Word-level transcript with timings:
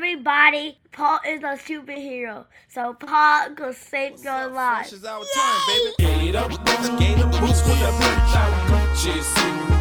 everybody, 0.00 0.78
Paul 0.92 1.20
is 1.28 1.42
a 1.42 1.58
superhero. 1.60 2.46
So 2.68 2.94
Paul 2.94 3.50
could 3.54 3.74
save 3.74 4.24
your 4.24 4.46
life. 4.46 4.88
Fresh 4.88 4.92
is 4.94 5.04
our 5.04 5.20
turn, 5.20 5.56
baby. 5.68 5.92
Skate 5.92 6.34
up, 6.36 6.52
skate 6.52 7.18
up, 7.18 7.30
boots 7.38 7.60
with 7.66 7.78
the 7.80 7.92
bitch 8.00 8.34
out. 8.34 8.52
Gucci 8.70 9.20
suit, 9.20 9.79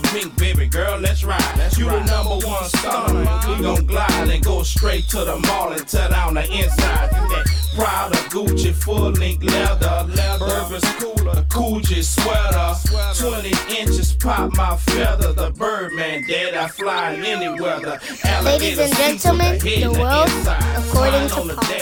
a 0.00 0.14
mink, 0.14 0.36
baby 0.36 0.66
girl, 0.66 0.98
let's 0.98 1.24
ride. 1.24 1.40
Let's 1.56 1.78
you 1.78 1.86
the 1.86 2.00
number 2.04 2.46
one 2.46 2.64
star. 2.64 3.08
We 3.14 3.62
gon' 3.62 3.86
glide 3.86 4.28
and 4.28 4.44
go 4.44 4.62
straight 4.62 5.08
to 5.08 5.24
the 5.24 5.38
mall 5.38 5.72
and 5.72 5.86
tear 5.86 6.08
down 6.08 6.34
the 6.34 6.44
inside. 6.50 7.10
That 7.10 7.46
Prada, 7.74 8.16
Gucci, 8.28 8.74
full 8.74 9.10
link 9.12 9.42
leather, 9.42 10.06
leather. 10.08 10.46
Burberry's 10.46 10.84
cooler, 10.98 11.42
Coogi 11.48 12.02
sweater. 12.02 12.74
20 13.18 13.80
inches 13.80 14.12
pop 14.14 14.54
my 14.56 14.76
feather. 14.76 15.32
The 15.32 15.50
Birdman 15.50 16.26
dead, 16.26 16.54
I 16.54 16.68
fly 16.68 17.12
in 17.12 17.24
any 17.24 17.60
weather. 17.60 18.00
Ladies 18.42 18.78
and 18.78 18.94
gentlemen, 18.96 19.58
the 19.58 19.88
world 19.88 20.28
according 20.76 21.28
to 21.28 21.54
Paul. 21.54 21.80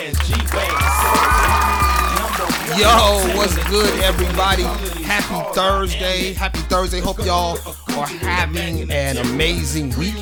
Yo, 2.79 3.37
what's 3.37 3.57
good, 3.69 4.01
everybody? 4.05 4.98
Happy 5.09 5.55
Thursday. 5.55 6.35
Happy 6.35 6.59
Thursday. 6.59 7.01
Hope 7.01 7.25
y'all 7.25 7.59
are 7.99 8.07
having 8.07 8.93
an 8.93 9.17
amazing 9.17 9.89
week. 9.97 10.15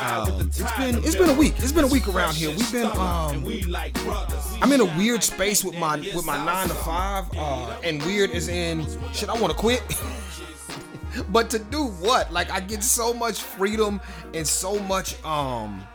Um, 0.00 0.48
it's 0.48 0.78
been 0.78 0.96
it's 1.04 1.14
been 1.14 1.28
a 1.28 1.34
week. 1.34 1.52
It's 1.58 1.72
been 1.72 1.84
a 1.84 1.88
week 1.88 2.08
around 2.08 2.36
here. 2.36 2.48
We've 2.48 2.72
been 2.72 2.86
um 2.86 3.44
I'm 4.62 4.72
in 4.72 4.80
a 4.80 4.96
weird 4.96 5.22
space 5.22 5.62
with 5.62 5.76
my 5.76 5.98
with 6.14 6.24
my 6.24 6.42
nine 6.42 6.68
to 6.68 6.74
five. 6.74 7.26
Uh, 7.36 7.78
and 7.84 8.02
weird 8.04 8.30
is 8.30 8.48
in 8.48 8.86
shit. 9.12 9.28
I 9.28 9.38
want 9.38 9.52
to 9.52 9.58
quit. 9.58 9.82
but 11.28 11.50
to 11.50 11.58
do 11.58 11.88
what? 11.88 12.32
Like 12.32 12.50
I 12.50 12.60
get 12.60 12.82
so 12.82 13.12
much 13.12 13.42
freedom 13.42 14.00
and 14.32 14.46
so 14.46 14.78
much 14.78 15.22
um 15.22 15.86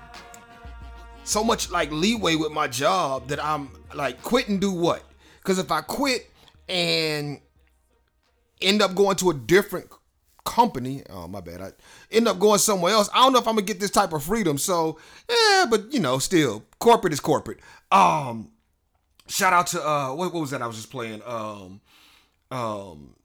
so 1.23 1.44
much 1.44 1.72
like 1.72 1.91
leeway 1.91 2.36
with 2.36 2.52
my 2.52 2.67
job 2.67 3.28
that 3.30 3.44
I'm 3.44 3.72
like 3.95 4.22
quit 4.22 4.50
and 4.50 4.62
do 4.62 4.72
what? 4.72 5.02
Because 5.41 5.58
if 5.58 5.72
I 5.72 5.81
quit 5.81 6.30
and 6.69 7.39
end 8.61 8.81
up 8.81 8.95
going 8.95 9.16
to 9.17 9.30
a 9.30 9.34
different 9.34 9.89
company, 10.45 11.03
oh 11.09 11.28
my 11.28 11.42
bad, 11.42 11.61
I 11.61 11.72
end 12.11 12.28
up 12.28 12.39
going 12.39 12.59
somewhere 12.59 12.94
else. 12.94 13.09
I 13.14 13.17
don't 13.17 13.34
know 13.34 13.39
if 13.39 13.47
I'm 13.47 13.56
gonna 13.56 13.66
get 13.66 13.80
this 13.80 13.92
type 13.92 14.14
of 14.14 14.23
freedom. 14.23 14.58
So 14.58 15.00
yeah, 15.30 15.66
but 15.70 15.92
you 15.92 16.00
know, 16.00 16.20
still 16.20 16.64
corporate 16.80 17.14
is 17.14 17.20
corporate. 17.20 17.59
Um, 17.92 18.52
shout 19.28 19.53
out 19.53 19.67
to 19.67 19.86
uh, 19.86 20.14
what, 20.14 20.34
what 20.34 20.42
was 20.42 20.52
that 20.52 20.62
I 20.62 20.67
was 20.67 20.78
just 20.78 20.92
playing? 20.92 21.22
Um, 21.25 21.81
um, 22.52 23.16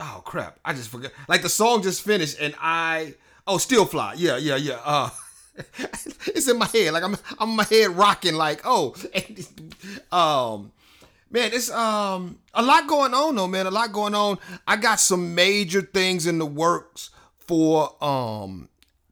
oh 0.00 0.22
crap, 0.24 0.58
I 0.64 0.74
just 0.74 0.90
forgot. 0.90 1.12
Like 1.28 1.42
the 1.42 1.48
song 1.48 1.82
just 1.82 2.02
finished 2.02 2.38
and 2.40 2.54
I 2.60 3.14
oh 3.46 3.58
still 3.58 3.86
fly. 3.86 4.14
Yeah, 4.16 4.36
yeah, 4.36 4.56
yeah. 4.56 4.80
Uh. 4.84 5.10
it's 6.26 6.48
in 6.48 6.58
my 6.58 6.66
head. 6.66 6.92
Like 6.92 7.02
I'm, 7.02 7.16
I'm 7.38 7.50
my 7.50 7.64
head 7.64 7.90
rocking. 7.90 8.34
Like, 8.34 8.62
oh, 8.64 8.94
um, 10.12 10.72
man, 11.30 11.52
it's 11.52 11.70
um 11.70 12.38
a 12.54 12.62
lot 12.62 12.86
going 12.86 13.14
on 13.14 13.34
though, 13.36 13.48
man. 13.48 13.66
A 13.66 13.70
lot 13.70 13.92
going 13.92 14.14
on. 14.14 14.38
I 14.66 14.76
got 14.76 15.00
some 15.00 15.34
major 15.34 15.82
things 15.82 16.26
in 16.26 16.38
the 16.38 16.46
works 16.46 17.10
for 17.38 18.02
um 18.02 18.68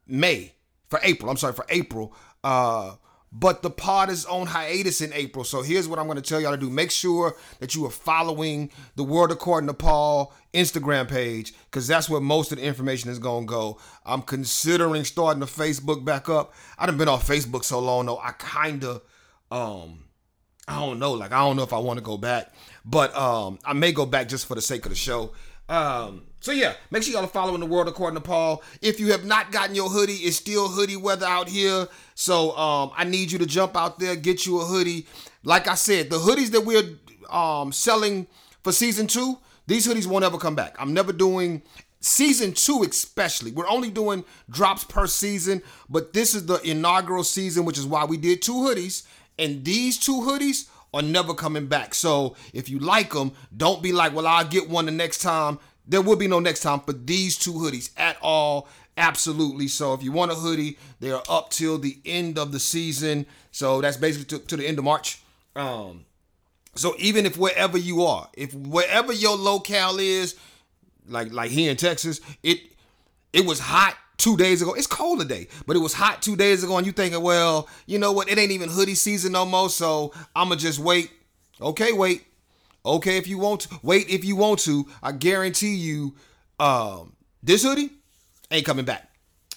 May, 0.07 0.53
for 0.89 0.99
April. 1.03 1.29
I'm 1.29 1.37
sorry, 1.37 1.53
for 1.53 1.65
April. 1.69 2.13
Uh, 2.43 2.95
but 3.31 3.61
the 3.61 3.69
pod 3.69 4.09
is 4.09 4.25
on 4.25 4.47
hiatus 4.47 5.01
in 5.01 5.13
April. 5.13 5.43
So 5.43 5.61
here's 5.61 5.87
what 5.87 5.99
I'm 5.99 6.07
going 6.07 6.15
to 6.15 6.27
tell 6.27 6.41
y'all 6.41 6.51
to 6.51 6.57
do. 6.57 6.69
Make 6.69 6.89
sure 6.89 7.35
that 7.59 7.75
you 7.75 7.85
are 7.85 7.91
following 7.91 8.71
the 8.95 9.03
World 9.03 9.31
According 9.31 9.67
to 9.67 9.73
Paul 9.75 10.33
Instagram 10.53 11.07
page 11.07 11.53
because 11.65 11.85
that's 11.85 12.09
where 12.09 12.19
most 12.19 12.51
of 12.51 12.57
the 12.57 12.63
information 12.63 13.11
is 13.11 13.19
going 13.19 13.45
to 13.45 13.51
go. 13.51 13.79
I'm 14.03 14.23
considering 14.23 15.03
starting 15.03 15.41
the 15.41 15.45
Facebook 15.45 16.03
back 16.03 16.27
up. 16.27 16.53
I 16.79 16.87
done 16.87 16.97
been 16.97 17.07
off 17.07 17.27
Facebook 17.27 17.63
so 17.63 17.79
long 17.79 18.07
though. 18.07 18.17
I 18.17 18.31
kind 18.31 18.83
of, 18.83 19.01
um, 19.51 20.05
I 20.69 20.79
don't 20.79 20.99
know. 20.99 21.13
Like 21.13 21.31
I 21.31 21.39
don't 21.39 21.57
know 21.57 21.63
if 21.63 21.73
I 21.73 21.79
want 21.79 21.97
to 21.97 22.03
go 22.03 22.15
back, 22.17 22.53
but 22.85 23.15
um, 23.15 23.57
I 23.65 23.73
may 23.73 23.91
go 23.91 24.05
back 24.05 24.29
just 24.29 24.45
for 24.45 24.53
the 24.55 24.61
sake 24.61 24.85
of 24.85 24.91
the 24.91 24.95
show. 24.95 25.31
Um, 25.67 26.23
so 26.39 26.51
yeah, 26.51 26.73
make 26.91 27.03
sure 27.03 27.13
y'all 27.13 27.23
are 27.23 27.27
following 27.27 27.59
the 27.59 27.65
world 27.65 27.87
according 27.87 28.15
to 28.15 28.25
Paul. 28.25 28.63
If 28.81 28.99
you 28.99 29.11
have 29.11 29.25
not 29.25 29.51
gotten 29.51 29.75
your 29.75 29.89
hoodie, 29.89 30.13
it's 30.13 30.37
still 30.37 30.67
hoodie 30.67 30.95
weather 30.95 31.25
out 31.25 31.49
here. 31.49 31.87
So 32.13 32.55
um, 32.55 32.91
I 32.95 33.03
need 33.03 33.31
you 33.31 33.39
to 33.39 33.45
jump 33.47 33.75
out 33.75 33.99
there, 33.99 34.15
get 34.15 34.45
you 34.45 34.61
a 34.61 34.65
hoodie. 34.65 35.07
Like 35.43 35.67
I 35.67 35.75
said, 35.75 36.09
the 36.09 36.17
hoodies 36.17 36.51
that 36.51 36.61
we're 36.61 36.97
um 37.35 37.71
selling 37.71 38.27
for 38.63 38.71
season 38.71 39.07
two, 39.07 39.39
these 39.65 39.87
hoodies 39.87 40.05
won't 40.05 40.23
ever 40.23 40.37
come 40.37 40.53
back. 40.55 40.75
I'm 40.77 40.93
never 40.93 41.11
doing 41.11 41.63
season 41.99 42.53
two, 42.53 42.85
especially. 42.89 43.51
We're 43.51 43.67
only 43.69 43.89
doing 43.89 44.23
drops 44.49 44.83
per 44.83 45.07
season, 45.07 45.63
but 45.89 46.13
this 46.13 46.35
is 46.35 46.45
the 46.45 46.61
inaugural 46.61 47.23
season, 47.23 47.65
which 47.65 47.77
is 47.77 47.85
why 47.85 48.05
we 48.05 48.17
did 48.17 48.41
two 48.41 48.53
hoodies. 48.53 49.03
And 49.39 49.63
these 49.65 49.97
two 49.97 50.21
hoodies 50.21 50.69
are 50.93 51.01
never 51.01 51.33
coming 51.33 51.67
back. 51.67 51.93
So 51.93 52.35
if 52.53 52.69
you 52.69 52.79
like 52.79 53.11
them, 53.13 53.31
don't 53.55 53.81
be 53.81 53.91
like, 53.91 54.13
well, 54.13 54.27
I'll 54.27 54.45
get 54.45 54.69
one 54.69 54.85
the 54.85 54.91
next 54.91 55.19
time. 55.19 55.59
There 55.87 56.01
will 56.01 56.15
be 56.15 56.27
no 56.27 56.39
next 56.39 56.61
time 56.61 56.81
for 56.81 56.93
these 56.93 57.37
two 57.37 57.53
hoodies 57.53 57.89
at 57.97 58.17
all. 58.21 58.67
Absolutely. 58.97 59.67
So 59.69 59.93
if 59.93 60.03
you 60.03 60.11
want 60.11 60.31
a 60.31 60.35
hoodie, 60.35 60.77
they 60.99 61.11
are 61.11 61.23
up 61.29 61.49
till 61.51 61.77
the 61.77 61.97
end 62.05 62.37
of 62.37 62.51
the 62.51 62.59
season. 62.59 63.25
So 63.51 63.81
that's 63.81 63.97
basically 63.97 64.37
to, 64.37 64.45
to 64.45 64.57
the 64.57 64.67
end 64.67 64.77
of 64.77 64.83
March. 64.83 65.21
Um, 65.55 66.05
so 66.75 66.95
even 66.99 67.25
if 67.25 67.37
wherever 67.37 67.77
you 67.77 68.03
are, 68.03 68.29
if 68.33 68.53
wherever 68.53 69.13
your 69.13 69.35
locale 69.37 69.99
is, 69.99 70.35
like 71.07 71.33
like 71.33 71.49
here 71.49 71.71
in 71.71 71.77
Texas, 71.77 72.21
it 72.43 72.59
it 73.33 73.45
was 73.45 73.59
hot 73.59 73.95
two 74.19 74.37
days 74.37 74.61
ago. 74.61 74.73
It's 74.75 74.85
cold 74.85 75.19
today, 75.19 75.47
but 75.65 75.75
it 75.75 75.79
was 75.79 75.93
hot 75.93 76.21
two 76.21 76.35
days 76.35 76.63
ago, 76.63 76.77
and 76.77 76.85
you 76.85 76.91
thinking, 76.91 77.21
well, 77.23 77.67
you 77.87 77.97
know 77.97 78.11
what? 78.11 78.29
It 78.29 78.37
ain't 78.37 78.51
even 78.51 78.69
hoodie 78.69 78.93
season 78.93 79.31
no 79.31 79.45
more, 79.45 79.69
so 79.69 80.13
I'ma 80.35 80.55
just 80.55 80.77
wait. 80.77 81.09
Okay, 81.59 81.91
wait. 81.91 82.25
Okay, 82.85 83.17
if 83.17 83.27
you 83.27 83.39
want 83.39 83.61
to 83.61 83.79
wait, 83.81 84.07
if 84.09 84.23
you 84.23 84.35
want 84.35 84.59
to, 84.59 84.85
I 85.01 85.11
guarantee 85.11 85.75
you, 85.75 86.15
um, 86.59 87.15
this 87.41 87.63
hoodie 87.63 87.89
ain't 88.51 88.65
coming 88.65 88.85
back. 88.85 89.09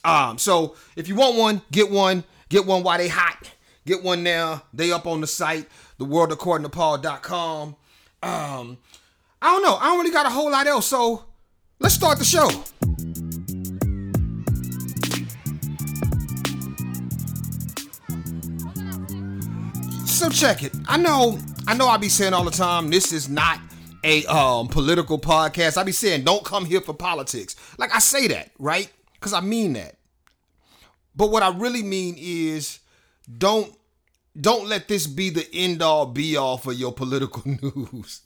Um, 0.04 0.38
so 0.38 0.76
if 0.96 1.08
you 1.08 1.14
want 1.14 1.36
one, 1.36 1.62
get 1.70 1.90
one. 1.90 2.24
Get 2.48 2.66
one 2.66 2.82
while 2.82 2.98
they 2.98 3.08
hot. 3.08 3.50
Get 3.86 4.02
one 4.02 4.22
now. 4.22 4.62
They 4.74 4.92
up 4.92 5.06
on 5.06 5.20
the 5.20 5.26
site, 5.26 5.66
theworldaccordingtopaul.com. 5.98 7.76
Um, 8.22 8.78
I 9.40 9.46
don't 9.46 9.62
know. 9.62 9.76
I 9.76 9.84
don't 9.86 9.98
really 9.98 10.12
got 10.12 10.26
a 10.26 10.30
whole 10.30 10.50
lot 10.50 10.66
else, 10.66 10.86
so 10.86 11.24
let's 11.78 11.94
start 11.94 12.18
the 12.18 12.24
show. 12.24 12.48
So 20.22 20.30
check 20.30 20.62
it. 20.62 20.72
I 20.86 20.98
know, 20.98 21.36
I 21.66 21.74
know 21.74 21.88
I 21.88 21.96
be 21.96 22.08
saying 22.08 22.32
all 22.32 22.44
the 22.44 22.52
time, 22.52 22.90
this 22.90 23.12
is 23.12 23.28
not 23.28 23.58
a 24.04 24.24
um 24.26 24.68
political 24.68 25.18
podcast. 25.18 25.76
I 25.76 25.82
be 25.82 25.90
saying 25.90 26.22
don't 26.22 26.44
come 26.44 26.64
here 26.64 26.80
for 26.80 26.94
politics. 26.94 27.56
Like 27.76 27.92
I 27.92 27.98
say 27.98 28.28
that, 28.28 28.52
right? 28.60 28.88
Because 29.14 29.32
I 29.32 29.40
mean 29.40 29.72
that. 29.72 29.96
But 31.16 31.32
what 31.32 31.42
I 31.42 31.48
really 31.48 31.82
mean 31.82 32.14
is 32.16 32.78
don't 33.36 33.76
don't 34.40 34.68
let 34.68 34.86
this 34.86 35.08
be 35.08 35.28
the 35.28 35.44
end 35.52 35.82
all 35.82 36.06
be 36.06 36.36
all 36.36 36.56
for 36.56 36.72
your 36.72 36.92
political 36.92 37.42
news. 37.44 38.20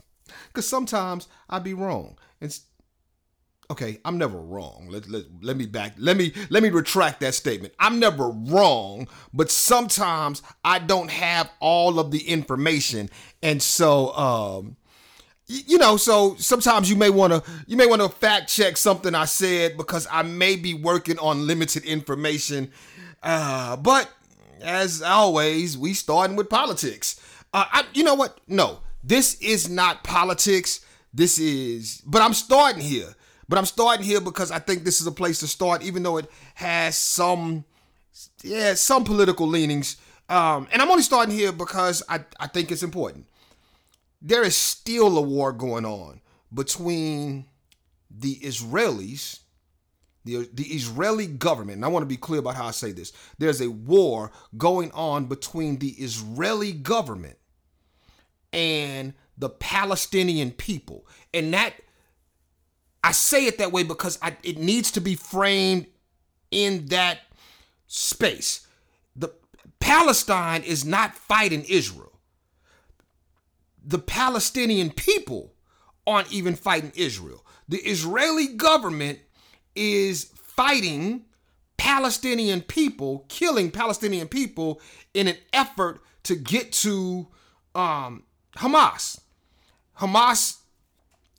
Cause 0.53 0.69
sometimes 0.69 1.29
I 1.49 1.61
be 1.61 1.73
wrong. 1.73 2.19
And 2.43 2.55
okay, 3.71 4.01
I'm 4.05 4.19
never 4.19 4.39
wrong. 4.39 4.89
Let, 4.91 5.09
let, 5.09 5.25
let 5.43 5.57
me 5.57 5.67
back 5.67 5.95
let 5.99 6.17
me 6.17 6.33
let 6.51 6.63
me 6.63 6.71
retract 6.71 7.21
that 7.21 7.35
statement. 7.35 7.75
I'm 7.79 7.99
never 7.99 8.29
wrong, 8.29 9.09
but 9.33 9.51
sometimes 9.51 10.43
I 10.65 10.79
don't 10.79 11.11
have 11.11 11.51
all 11.61 11.99
of 11.99 12.11
the 12.11 12.29
information. 12.29 13.11
And 13.43 13.63
so 13.63 14.17
um 14.17 14.77
you 15.49 15.79
know, 15.79 15.97
so 15.97 16.35
sometimes 16.39 16.91
you 16.91 16.97
may 16.97 17.11
want 17.11 17.33
to 17.33 17.43
you 17.67 17.77
may 17.77 17.87
want 17.87 18.03
to 18.03 18.09
fact 18.09 18.49
check 18.49 18.77
something 18.77 19.15
I 19.15 19.27
said 19.27 19.77
because 19.77 20.09
I 20.11 20.23
may 20.23 20.57
be 20.57 20.75
working 20.75 21.19
on 21.19 21.47
limited 21.47 21.85
information. 21.85 22.73
Uh 23.23 23.77
but 23.77 24.11
as 24.63 25.03
always, 25.03 25.77
we 25.77 25.95
starting 25.95 26.37
with 26.37 26.49
politics. 26.49 27.21
Uh, 27.53 27.65
I, 27.71 27.85
you 27.95 28.05
know 28.05 28.15
what? 28.15 28.41
No, 28.49 28.81
this 29.03 29.35
is 29.41 29.69
not 29.69 30.05
politics. 30.05 30.81
This 31.13 31.39
is, 31.39 32.03
but 32.05 32.23
I'm 32.23 32.35
starting 32.35 32.83
here. 32.83 33.15
But 33.49 33.59
I'm 33.59 33.65
starting 33.65 34.05
here 34.05 34.21
because 34.21 34.51
I 34.51 34.59
think 34.59 34.85
this 34.85 35.01
is 35.01 35.07
a 35.07 35.13
place 35.13 35.39
to 35.41 35.47
start, 35.47 35.83
even 35.83 36.03
though 36.03 36.17
it 36.17 36.31
has 36.55 36.97
some, 36.97 37.65
yeah, 38.43 38.75
some 38.75 39.05
political 39.05 39.47
leanings. 39.47 39.97
Um, 40.29 40.67
and 40.73 40.83
I'm 40.83 40.91
only 40.91 41.03
starting 41.03 41.35
here 41.35 41.53
because 41.53 42.03
I, 42.09 42.25
I 42.41 42.49
think 42.49 42.73
it's 42.73 42.83
important. 42.83 43.27
There 44.21 44.43
is 44.43 44.57
still 44.57 45.17
a 45.19 45.23
war 45.23 45.53
going 45.53 45.85
on 45.85 46.21
between 46.53 47.47
the 48.11 48.37
Israelis, 48.37 49.41
the, 50.25 50.49
the 50.53 50.65
Israeli 50.65 51.27
government, 51.27 51.77
and 51.77 51.85
I 51.85 51.89
want 51.89 52.03
to 52.03 52.09
be 52.09 52.17
clear 52.17 52.41
about 52.41 52.57
how 52.57 52.67
I 52.67 52.73
say 52.73 52.91
this. 52.91 53.13
There's 53.39 53.61
a 53.61 53.71
war 53.71 54.33
going 54.57 54.91
on 54.93 55.27
between 55.27 55.79
the 55.79 55.91
Israeli 55.91 56.73
government 56.73 57.37
and 58.53 59.15
the 59.39 59.51
Palestinian 59.51 60.51
people. 60.51 61.07
And 61.33 61.53
that 61.53 61.75
I 63.07 63.13
say 63.13 63.47
it 63.47 63.59
that 63.59 63.71
way 63.71 63.85
because 63.85 64.19
I, 64.21 64.37
it 64.43 64.59
needs 64.59 64.91
to 64.91 65.01
be 65.01 65.15
framed 65.15 65.87
in 66.51 66.87
that 66.87 67.21
space. 67.87 68.67
The 69.15 69.33
Palestine 69.79 70.65
is 70.65 70.85
not 70.85 71.15
fighting 71.15 71.65
Israel. 71.69 72.19
The 73.87 74.01
Palestinian 74.01 74.91
people 74.91 75.55
aren't 76.05 76.33
even 76.33 76.57
fighting 76.57 76.91
Israel. 76.97 77.47
The 77.69 77.79
Israeli 77.79 78.49
government 78.49 79.21
is 79.77 80.33
fighting 80.35 81.27
Palestinian 81.77 82.61
people, 82.61 83.25
killing 83.29 83.71
Palestinian 83.71 84.27
people 84.27 84.81
in 85.15 85.29
an 85.29 85.37
effort 85.53 86.01
to 86.25 86.35
get 86.35 86.73
to 86.73 87.29
um, 87.73 88.25
Hamas. 88.57 89.21
Hamas, 90.01 90.57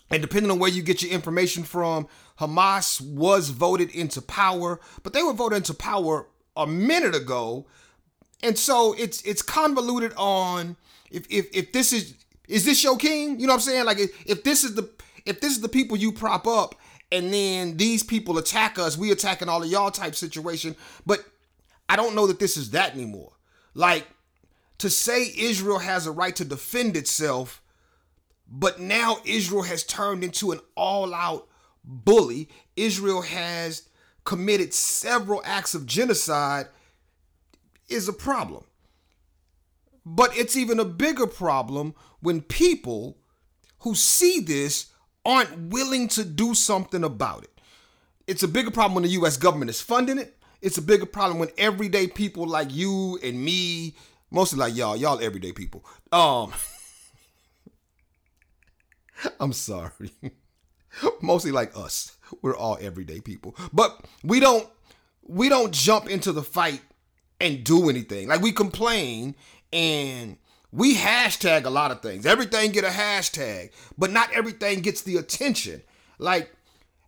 and 0.10 0.22
depending 0.22 0.52
on 0.52 0.60
where 0.60 0.70
you 0.70 0.82
get 0.82 1.02
your 1.02 1.12
information 1.12 1.64
from, 1.64 2.08
Hamas 2.40 3.02
was 3.02 3.50
voted 3.50 3.90
into 3.92 4.22
power, 4.22 4.80
but 5.04 5.14
they 5.14 5.24
were 5.24 5.34
voted 5.34 5.58
into 5.58 5.74
power 5.74 6.28
a 6.56 6.66
minute 6.66 7.16
ago. 7.16 7.66
And 8.44 8.58
so 8.58 8.94
it's 8.94 9.22
it's 9.24 9.42
convoluted 9.42 10.14
on 10.16 10.78
if 11.10 11.26
if, 11.30 11.48
if 11.54 11.74
this 11.74 11.92
is 11.92 12.14
is 12.48 12.66
this 12.66 12.84
your 12.84 12.98
king? 12.98 13.40
You 13.40 13.48
know 13.48 13.54
what 13.54 13.58
I'm 13.58 13.62
saying? 13.62 13.86
Like 13.86 14.00
if, 14.00 14.30
if 14.30 14.44
this 14.44 14.64
is 14.64 14.76
the 14.76 14.90
if 15.26 15.42
this 15.42 15.52
is 15.52 15.62
the 15.62 15.70
people 15.70 15.98
you 15.98 16.12
prop 16.12 16.48
up 16.48 16.76
and 17.12 17.34
then 17.34 17.78
these 17.78 18.04
people 18.04 18.38
attack 18.38 18.80
us, 18.80 18.98
we 18.98 19.12
attacking 19.12 19.50
all 19.50 19.64
of 19.64 19.70
y'all 19.70 19.92
type 19.92 20.16
situation. 20.16 20.76
But 21.06 21.26
I 21.90 21.96
don't 21.96 22.16
know 22.16 22.28
that 22.28 22.40
this 22.40 22.58
is 22.58 22.72
that 22.72 22.94
anymore. 22.94 23.34
Like 23.74 24.08
to 24.80 24.90
say 24.90 25.32
Israel 25.38 25.80
has 25.80 26.06
a 26.06 26.12
right 26.12 26.36
to 26.36 26.46
defend 26.46 26.96
itself, 26.96 27.62
but 28.50 28.80
now 28.80 29.18
Israel 29.26 29.64
has 29.64 29.84
turned 29.84 30.24
into 30.24 30.52
an 30.52 30.60
all 30.76 31.14
out 31.14 31.48
bully. 31.84 32.50
Israel 32.76 33.22
has 33.22 33.90
committed 34.24 34.74
several 34.74 35.42
acts 35.46 35.74
of 35.74 35.86
genocide 35.86 36.68
is 37.90 38.08
a 38.08 38.14
problem. 38.14 38.64
But 40.06 40.36
it's 40.38 40.56
even 40.56 40.80
a 40.80 40.86
bigger 40.86 41.28
problem 41.28 41.94
when 42.22 42.42
people 42.42 43.18
who 43.80 43.96
see 43.96 44.40
this 44.40 44.88
aren't 45.26 45.70
willing 45.70 46.08
to 46.10 46.24
do 46.24 46.56
something 46.56 47.04
about 47.04 47.44
it. 47.44 47.62
It's 48.26 48.44
a 48.44 48.48
bigger 48.48 48.72
problem 48.72 48.96
when 48.96 49.04
the 49.04 49.22
US 49.22 49.38
government 49.38 49.70
is 49.70 49.82
funding 49.82 50.18
it. 50.18 50.38
It's 50.62 50.78
a 50.78 50.82
bigger 50.82 51.06
problem 51.06 51.40
when 51.40 51.50
everyday 51.58 52.08
people 52.08 52.48
like 52.48 52.74
you 52.74 53.20
and 53.22 53.44
me, 53.44 53.96
mostly 54.32 54.60
like 54.60 54.76
y'all, 54.76 54.96
y'all 54.96 55.20
everyday 55.22 55.52
people. 55.52 55.86
Um 56.12 56.54
I'm 59.40 59.54
sorry. 59.54 60.12
mostly 61.22 61.52
like 61.52 61.76
us. 61.78 62.18
We're 62.42 62.56
all 62.56 62.78
everyday 62.80 63.22
people. 63.22 63.56
But 63.74 64.00
we 64.24 64.40
don't 64.40 64.68
we 65.24 65.50
don't 65.50 65.74
jump 65.74 66.10
into 66.10 66.32
the 66.32 66.44
fight 66.44 66.82
and 67.40 67.64
do 67.64 67.90
anything. 67.90 68.28
Like 68.28 68.42
we 68.42 68.52
complain 68.52 69.36
and 69.72 70.38
we 70.72 70.96
hashtag 70.96 71.66
a 71.66 71.70
lot 71.70 71.92
of 71.92 72.02
things. 72.02 72.26
Everything 72.26 72.72
get 72.72 72.84
a 72.84 72.90
hashtag, 72.90 73.72
but 73.98 74.12
not 74.12 74.32
everything 74.34 74.82
gets 74.82 75.02
the 75.02 75.18
attention. 75.18 75.82
Like 76.18 76.52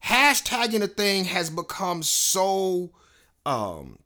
hashtagging 0.04 0.82
a 0.82 0.88
thing 0.88 1.26
has 1.26 1.50
become 1.50 2.04
so 2.04 2.92
um 3.46 4.00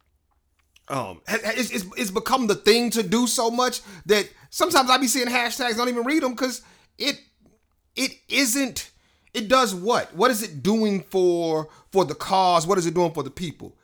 um 0.88 1.22
it's, 1.28 1.72
it's, 1.72 1.86
it's 1.98 2.12
become 2.12 2.48
the 2.48 2.56
thing 2.56 2.90
to 2.92 3.04
do 3.04 3.28
so 3.28 3.52
much 3.52 3.82
that 4.06 4.30
sometimes 4.50 4.90
I 4.90 4.98
be 4.98 5.08
seeing 5.08 5.28
hashtags, 5.28 5.78
don't 5.78 5.90
even 5.90 6.04
read 6.04 6.24
them 6.24 6.32
because 6.32 6.62
it 6.98 7.20
it 7.96 8.12
isn't 8.30 8.92
it 9.34 9.48
does 9.48 9.74
what? 9.74 10.16
What 10.16 10.32
is 10.32 10.44
it 10.44 10.62
doing 10.62 11.02
for 11.02 11.70
for 11.92 12.06
the 12.06 12.16
cause? 12.16 12.68
What 12.68 12.78
is 12.78 12.86
it 12.86 12.94
doing 12.94 13.14
for 13.14 13.24
the 13.24 13.32
people? 13.32 13.76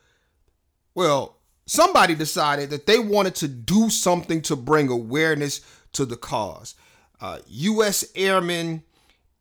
Well, 0.93 1.37
somebody 1.65 2.15
decided 2.15 2.69
that 2.69 2.85
they 2.85 2.99
wanted 2.99 3.35
to 3.35 3.47
do 3.47 3.89
something 3.89 4.41
to 4.43 4.55
bring 4.55 4.89
awareness 4.89 5.61
to 5.93 6.05
the 6.05 6.17
cause. 6.17 6.75
Uh, 7.21 7.39
U.S. 7.47 8.05
Airman 8.15 8.83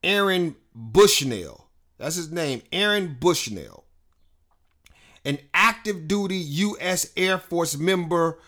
Aaron 0.03 0.57
Bushnell, 0.75 1.67
that's 1.99 2.17
his 2.17 2.31
name, 2.31 2.63
Aaron 2.73 3.17
Bushnell, 3.21 3.85
an 5.25 5.39
active 5.53 6.07
duty 6.07 6.37
U.S. 6.37 7.13
Air 7.17 7.39
Force 7.39 7.77
member, 7.77 8.39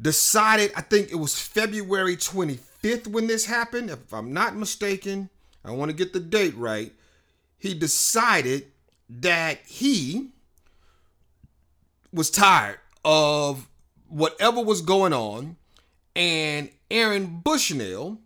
decided, 0.00 0.72
I 0.76 0.82
think 0.82 1.10
it 1.10 1.16
was 1.16 1.38
February 1.38 2.16
25th 2.16 2.73
when 2.84 3.26
this 3.26 3.46
happened, 3.46 3.90
if 3.90 4.12
I'm 4.12 4.32
not 4.32 4.56
mistaken. 4.56 5.30
I 5.64 5.70
want 5.70 5.90
to 5.90 5.96
get 5.96 6.12
the 6.12 6.20
date 6.20 6.54
right. 6.56 6.92
He 7.56 7.72
decided 7.72 8.66
that 9.08 9.58
he 9.66 10.30
was 12.12 12.30
tired 12.30 12.78
of 13.04 13.68
whatever 14.08 14.62
was 14.62 14.82
going 14.82 15.14
on, 15.14 15.56
and 16.14 16.68
Aaron 16.90 17.40
Bushnell 17.42 18.18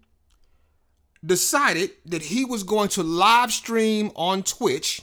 decided 1.25 1.91
that 2.07 2.23
he 2.23 2.45
was 2.45 2.63
going 2.65 2.89
to 2.91 3.03
live 3.03 3.53
stream 3.53 4.11
on 4.15 4.43
Twitch 4.43 5.03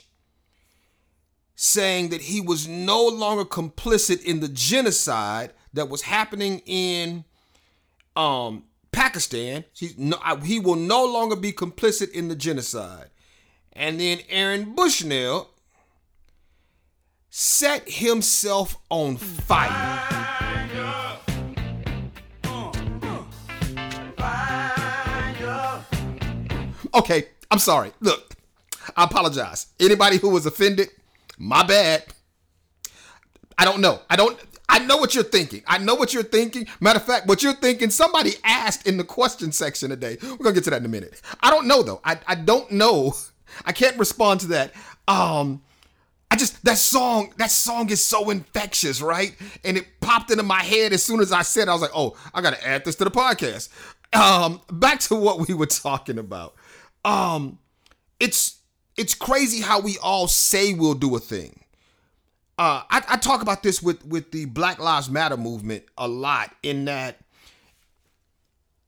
saying 1.56 2.10
that 2.10 2.22
he 2.22 2.42
was 2.42 2.68
no 2.68 3.06
longer 3.08 3.46
complicit 3.46 4.22
in 4.24 4.42
the 4.42 4.50
genocide 4.50 5.54
that 5.74 5.90
was 5.90 6.02
happening 6.02 6.62
in 6.66 7.24
um, 8.16 8.64
Pakistan. 8.92 9.66
No, 9.98 10.18
he 10.44 10.60
will 10.60 10.76
no 10.76 11.06
longer 11.06 11.36
be 11.36 11.52
complicit 11.52 12.12
in 12.12 12.28
the 12.28 12.36
genocide. 12.36 13.10
And 13.74 14.00
then 14.00 14.20
Aaron 14.30 14.74
Bushnell 14.74 15.50
set 17.30 17.84
himself 17.90 18.78
on 18.90 19.18
fire. 19.18 20.02
Okay, 26.94 27.28
I'm 27.52 27.60
sorry. 27.60 27.92
Look, 28.00 28.34
I 28.96 29.04
apologize. 29.04 29.68
Anybody 29.82 30.18
who 30.18 30.30
was 30.30 30.46
offended, 30.46 30.88
my 31.38 31.62
bad. 31.62 32.06
I 33.58 33.66
don't 33.66 33.82
know. 33.82 34.00
I 34.10 34.16
don't 34.16 34.40
I 34.68 34.80
know 34.80 34.98
what 34.98 35.14
you're 35.14 35.24
thinking. 35.24 35.64
I 35.68 35.78
know 35.78 35.96
what 35.96 36.14
you're 36.14 36.24
thinking. 36.24 36.68
Matter 36.80 36.98
of 36.98 37.06
fact, 37.06 37.28
what 37.28 37.44
you're 37.44 37.54
thinking, 37.54 37.90
somebody 37.90 38.32
asked 38.44 38.88
in 38.88 38.98
the 38.98 39.04
question 39.04 39.52
section 39.52 39.90
today. 39.90 40.18
We're 40.22 40.38
gonna 40.38 40.54
get 40.54 40.64
to 40.66 40.70
that 40.72 40.80
in 40.80 40.86
a 40.86 40.90
minute. 40.90 41.22
I 41.42 41.52
don't 41.52 41.68
know 41.68 41.84
though. 41.84 42.02
I, 42.04 42.18
I 42.28 42.36
don't 42.36 42.72
know. 42.72 43.14
I 43.66 43.72
can't 43.72 43.98
respond 43.98 44.42
to 44.42 44.48
that. 44.48 44.74
Um, 45.08 45.62
I 46.32 46.36
just 46.36 46.64
that 46.66 46.78
song, 46.78 47.34
that 47.38 47.52
song 47.52 47.90
is 47.90 48.04
so 48.04 48.30
infectious, 48.30 49.02
right? 49.02 49.36
And 49.64 49.78
it 49.78 49.86
popped 50.02 50.32
into 50.32 50.44
my 50.44 50.64
head 50.64 50.92
as 50.92 51.04
soon 51.04 51.20
as 51.20 51.32
I 51.32 51.44
said, 51.44 51.64
it. 51.64 51.70
I 51.70 51.74
was 51.74 51.82
like, 51.82 51.92
oh, 51.94 52.18
I 52.34 52.42
gotta 52.42 52.66
add 52.68 52.84
this 52.84 52.96
to 52.96 53.04
the 53.04 53.12
podcast. 53.12 53.70
Um, 54.14 54.62
back 54.72 55.00
to 55.02 55.16
what 55.16 55.48
we 55.48 55.54
were 55.54 55.66
talking 55.68 56.18
about. 56.18 56.56
Um, 57.04 57.60
it's 58.20 58.60
it's 58.98 59.14
crazy 59.14 59.62
how 59.62 59.80
we 59.80 59.98
all 60.02 60.28
say 60.28 60.74
we'll 60.74 60.94
do 60.96 61.16
a 61.16 61.20
thing 61.20 61.65
uh, 62.58 62.84
I, 62.90 63.04
I 63.10 63.18
talk 63.18 63.42
about 63.42 63.64
this 63.64 63.82
with 63.82 64.06
with 64.06 64.32
the 64.32 64.46
Black 64.46 64.80
Lives 64.80 65.10
Matter 65.10 65.38
movement 65.38 65.84
a 65.98 66.08
lot. 66.08 66.52
In 66.64 66.86
that, 66.86 67.20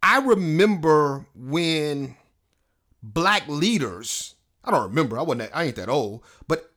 I 0.02 0.20
remember 0.20 1.26
when 1.36 2.16
black 3.04 3.48
leaders. 3.48 4.36
I 4.64 4.72
don't 4.72 4.90
remember. 4.90 5.18
I 5.20 5.22
wasn't. 5.22 5.52
I 5.54 5.66
ain't 5.66 5.76
that 5.76 5.90
old. 5.90 6.24
But 6.48 6.72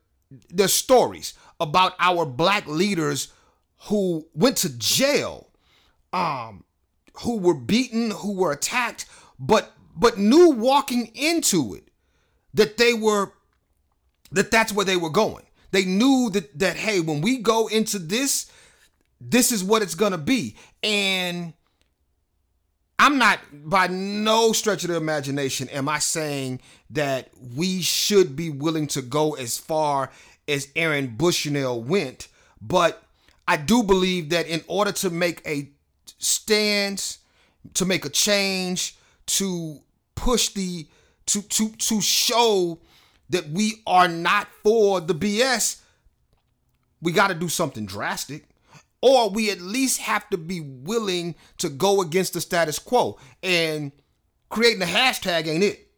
there's 0.49 0.73
stories 0.75 1.35
about 1.61 1.95
our 1.99 2.25
black 2.25 2.67
leaders 2.67 3.29
who 3.85 4.27
went 4.35 4.57
to 4.59 4.69
jail, 4.79 5.49
um, 6.13 6.65
who 7.23 7.39
were 7.39 7.55
beaten, 7.55 8.11
who 8.11 8.35
were 8.35 8.53
attacked, 8.53 9.07
but 9.39 9.73
but 9.97 10.19
knew 10.19 10.51
walking 10.51 11.07
into 11.15 11.75
it 11.75 11.89
that 12.55 12.79
they 12.79 12.95
were 12.95 13.33
that 14.33 14.51
that's 14.51 14.73
where 14.73 14.85
they 14.85 14.97
were 14.97 15.11
going 15.11 15.45
they 15.71 15.85
knew 15.85 16.31
that 16.31 16.59
that 16.59 16.77
hey, 16.77 17.01
when 17.01 17.21
we 17.21 17.39
go 17.39 17.67
into 17.67 17.99
this, 17.99 18.51
this 19.21 19.53
is 19.53 19.63
what 19.63 19.83
it's 19.83 19.95
gonna 19.95 20.19
be. 20.19 20.57
And 20.83 21.53
I'm 22.99 23.19
not 23.19 23.41
by 23.53 23.87
no 23.87 24.53
stretch 24.53 24.85
of 24.85 24.91
the 24.91 24.97
imagination 24.97 25.69
am 25.71 25.89
I 25.89 25.99
saying 26.01 26.61
that 26.91 27.31
we 27.57 27.81
should 27.81 28.37
be 28.37 28.51
willing 28.51 28.87
to 28.89 29.03
go 29.03 29.35
as 29.35 29.57
far 29.57 30.11
as 30.47 30.69
Aaron 30.77 31.17
Bushnell 31.17 31.83
went, 31.83 32.29
but 32.61 33.03
I 33.49 33.57
do 33.57 33.83
believe 33.83 34.31
that 34.31 34.47
in 34.47 34.63
order 34.69 34.93
to 34.93 35.11
make 35.11 35.41
a 35.47 35.71
stance, 36.19 37.19
to 37.75 37.85
make 37.85 38.05
a 38.05 38.11
change, 38.11 38.97
to 39.27 39.81
push 40.15 40.51
the 40.51 40.87
to 41.27 41.43
to 41.43 41.71
to 41.71 42.01
show 42.01 42.79
that 43.31 43.49
we 43.49 43.83
are 43.87 44.09
not 44.09 44.49
for 44.63 45.01
the 45.01 45.15
BS, 45.15 45.81
we 47.01 47.13
got 47.13 47.29
to 47.29 47.35
do 47.35 47.49
something 47.49 47.87
drastic. 47.87 48.45
Or 49.03 49.31
we 49.31 49.51
at 49.51 49.63
least 49.63 50.01
have 50.01 50.29
to 50.29 50.37
be 50.37 50.61
willing 50.61 51.35
to 51.59 51.71
go 51.71 52.03
against 52.03 52.35
the 52.35 52.41
status 52.41 52.79
quo. 52.79 53.19
And 53.43 53.93
creating 54.51 54.83
a 54.83 54.87
hashtag 54.87 55.47
ain't 55.47 55.65
it. 55.65 55.89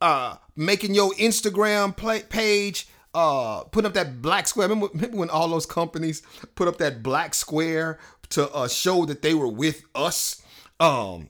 Uh, 0.00 0.36
making 0.56 0.94
your 0.94 1.12
Instagram 1.12 1.96
play, 1.96 2.22
page, 2.22 2.88
uh, 3.14 3.62
put 3.64 3.84
up 3.84 3.94
that 3.94 4.20
black 4.22 4.48
square. 4.48 4.66
Remember, 4.68 4.88
remember 4.92 5.18
when 5.18 5.30
all 5.30 5.48
those 5.48 5.66
companies 5.66 6.22
put 6.54 6.66
up 6.66 6.78
that 6.78 7.02
black 7.02 7.34
square 7.34 7.98
to 8.30 8.50
uh, 8.50 8.66
show 8.66 9.04
that 9.04 9.22
they 9.22 9.34
were 9.34 9.48
with 9.48 9.82
us? 9.94 10.42
Um, 10.80 11.28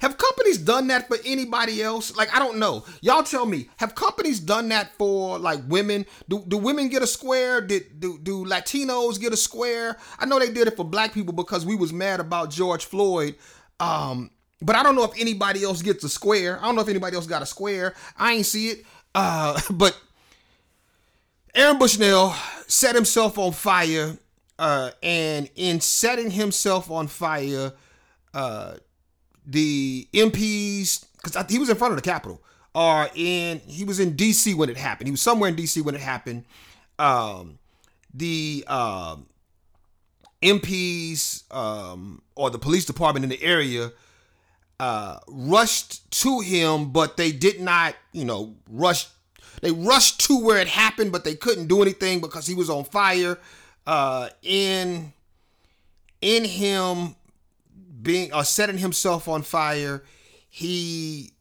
have 0.00 0.16
companies 0.16 0.58
done 0.58 0.86
that 0.88 1.08
for 1.08 1.16
anybody 1.24 1.82
else? 1.82 2.16
Like, 2.16 2.34
I 2.34 2.38
don't 2.38 2.58
know. 2.58 2.84
Y'all 3.00 3.22
tell 3.24 3.46
me. 3.46 3.68
Have 3.78 3.94
companies 3.94 4.38
done 4.38 4.68
that 4.68 4.92
for 4.96 5.38
like 5.38 5.60
women? 5.66 6.06
Do, 6.28 6.44
do 6.46 6.56
women 6.56 6.88
get 6.88 7.02
a 7.02 7.06
square? 7.06 7.60
Did 7.60 7.98
do, 7.98 8.18
do 8.22 8.44
Latinos 8.44 9.20
get 9.20 9.32
a 9.32 9.36
square? 9.36 9.96
I 10.18 10.26
know 10.26 10.38
they 10.38 10.50
did 10.50 10.68
it 10.68 10.76
for 10.76 10.84
black 10.84 11.12
people 11.12 11.32
because 11.32 11.66
we 11.66 11.74
was 11.74 11.92
mad 11.92 12.20
about 12.20 12.50
George 12.50 12.84
Floyd. 12.84 13.34
Um, 13.80 14.30
but 14.60 14.76
I 14.76 14.82
don't 14.82 14.94
know 14.94 15.04
if 15.04 15.18
anybody 15.18 15.64
else 15.64 15.82
gets 15.82 16.04
a 16.04 16.08
square. 16.08 16.58
I 16.60 16.66
don't 16.66 16.76
know 16.76 16.82
if 16.82 16.88
anybody 16.88 17.16
else 17.16 17.26
got 17.26 17.42
a 17.42 17.46
square. 17.46 17.94
I 18.16 18.34
ain't 18.34 18.46
see 18.46 18.68
it. 18.68 18.86
Uh, 19.14 19.60
but 19.70 19.98
Aaron 21.54 21.78
Bushnell 21.78 22.36
set 22.68 22.94
himself 22.94 23.36
on 23.36 23.52
fire, 23.52 24.16
uh, 24.60 24.90
and 25.02 25.50
in 25.56 25.80
setting 25.80 26.30
himself 26.30 26.90
on 26.90 27.08
fire, 27.08 27.72
uh, 28.32 28.74
the 29.48 30.06
MPs, 30.12 31.04
because 31.16 31.50
he 31.50 31.58
was 31.58 31.70
in 31.70 31.76
front 31.76 31.92
of 31.92 31.96
the 31.96 32.08
Capitol, 32.08 32.42
are 32.74 33.10
in. 33.14 33.60
He 33.60 33.84
was 33.84 33.98
in 33.98 34.14
D.C. 34.14 34.54
when 34.54 34.68
it 34.68 34.76
happened. 34.76 35.08
He 35.08 35.10
was 35.10 35.22
somewhere 35.22 35.48
in 35.48 35.56
D.C. 35.56 35.80
when 35.80 35.94
it 35.94 36.00
happened. 36.00 36.44
Um, 36.98 37.58
the 38.12 38.64
um, 38.68 39.26
MPs 40.42 41.52
um, 41.54 42.22
or 42.34 42.50
the 42.50 42.58
police 42.58 42.84
department 42.84 43.24
in 43.24 43.30
the 43.30 43.42
area 43.42 43.90
uh, 44.78 45.18
rushed 45.26 46.10
to 46.22 46.40
him, 46.40 46.90
but 46.90 47.16
they 47.16 47.32
did 47.32 47.60
not, 47.60 47.94
you 48.12 48.24
know, 48.24 48.54
rush. 48.70 49.08
They 49.60 49.72
rushed 49.72 50.20
to 50.26 50.38
where 50.38 50.58
it 50.58 50.68
happened, 50.68 51.10
but 51.10 51.24
they 51.24 51.34
couldn't 51.34 51.66
do 51.66 51.82
anything 51.82 52.20
because 52.20 52.46
he 52.46 52.54
was 52.54 52.70
on 52.70 52.84
fire. 52.84 53.38
Uh, 53.86 54.28
in 54.42 55.12
in 56.20 56.44
him 56.44 57.14
being 58.00 58.32
or 58.32 58.44
setting 58.44 58.78
himself 58.78 59.28
on 59.28 59.42
fire, 59.42 60.04
he 60.48 61.32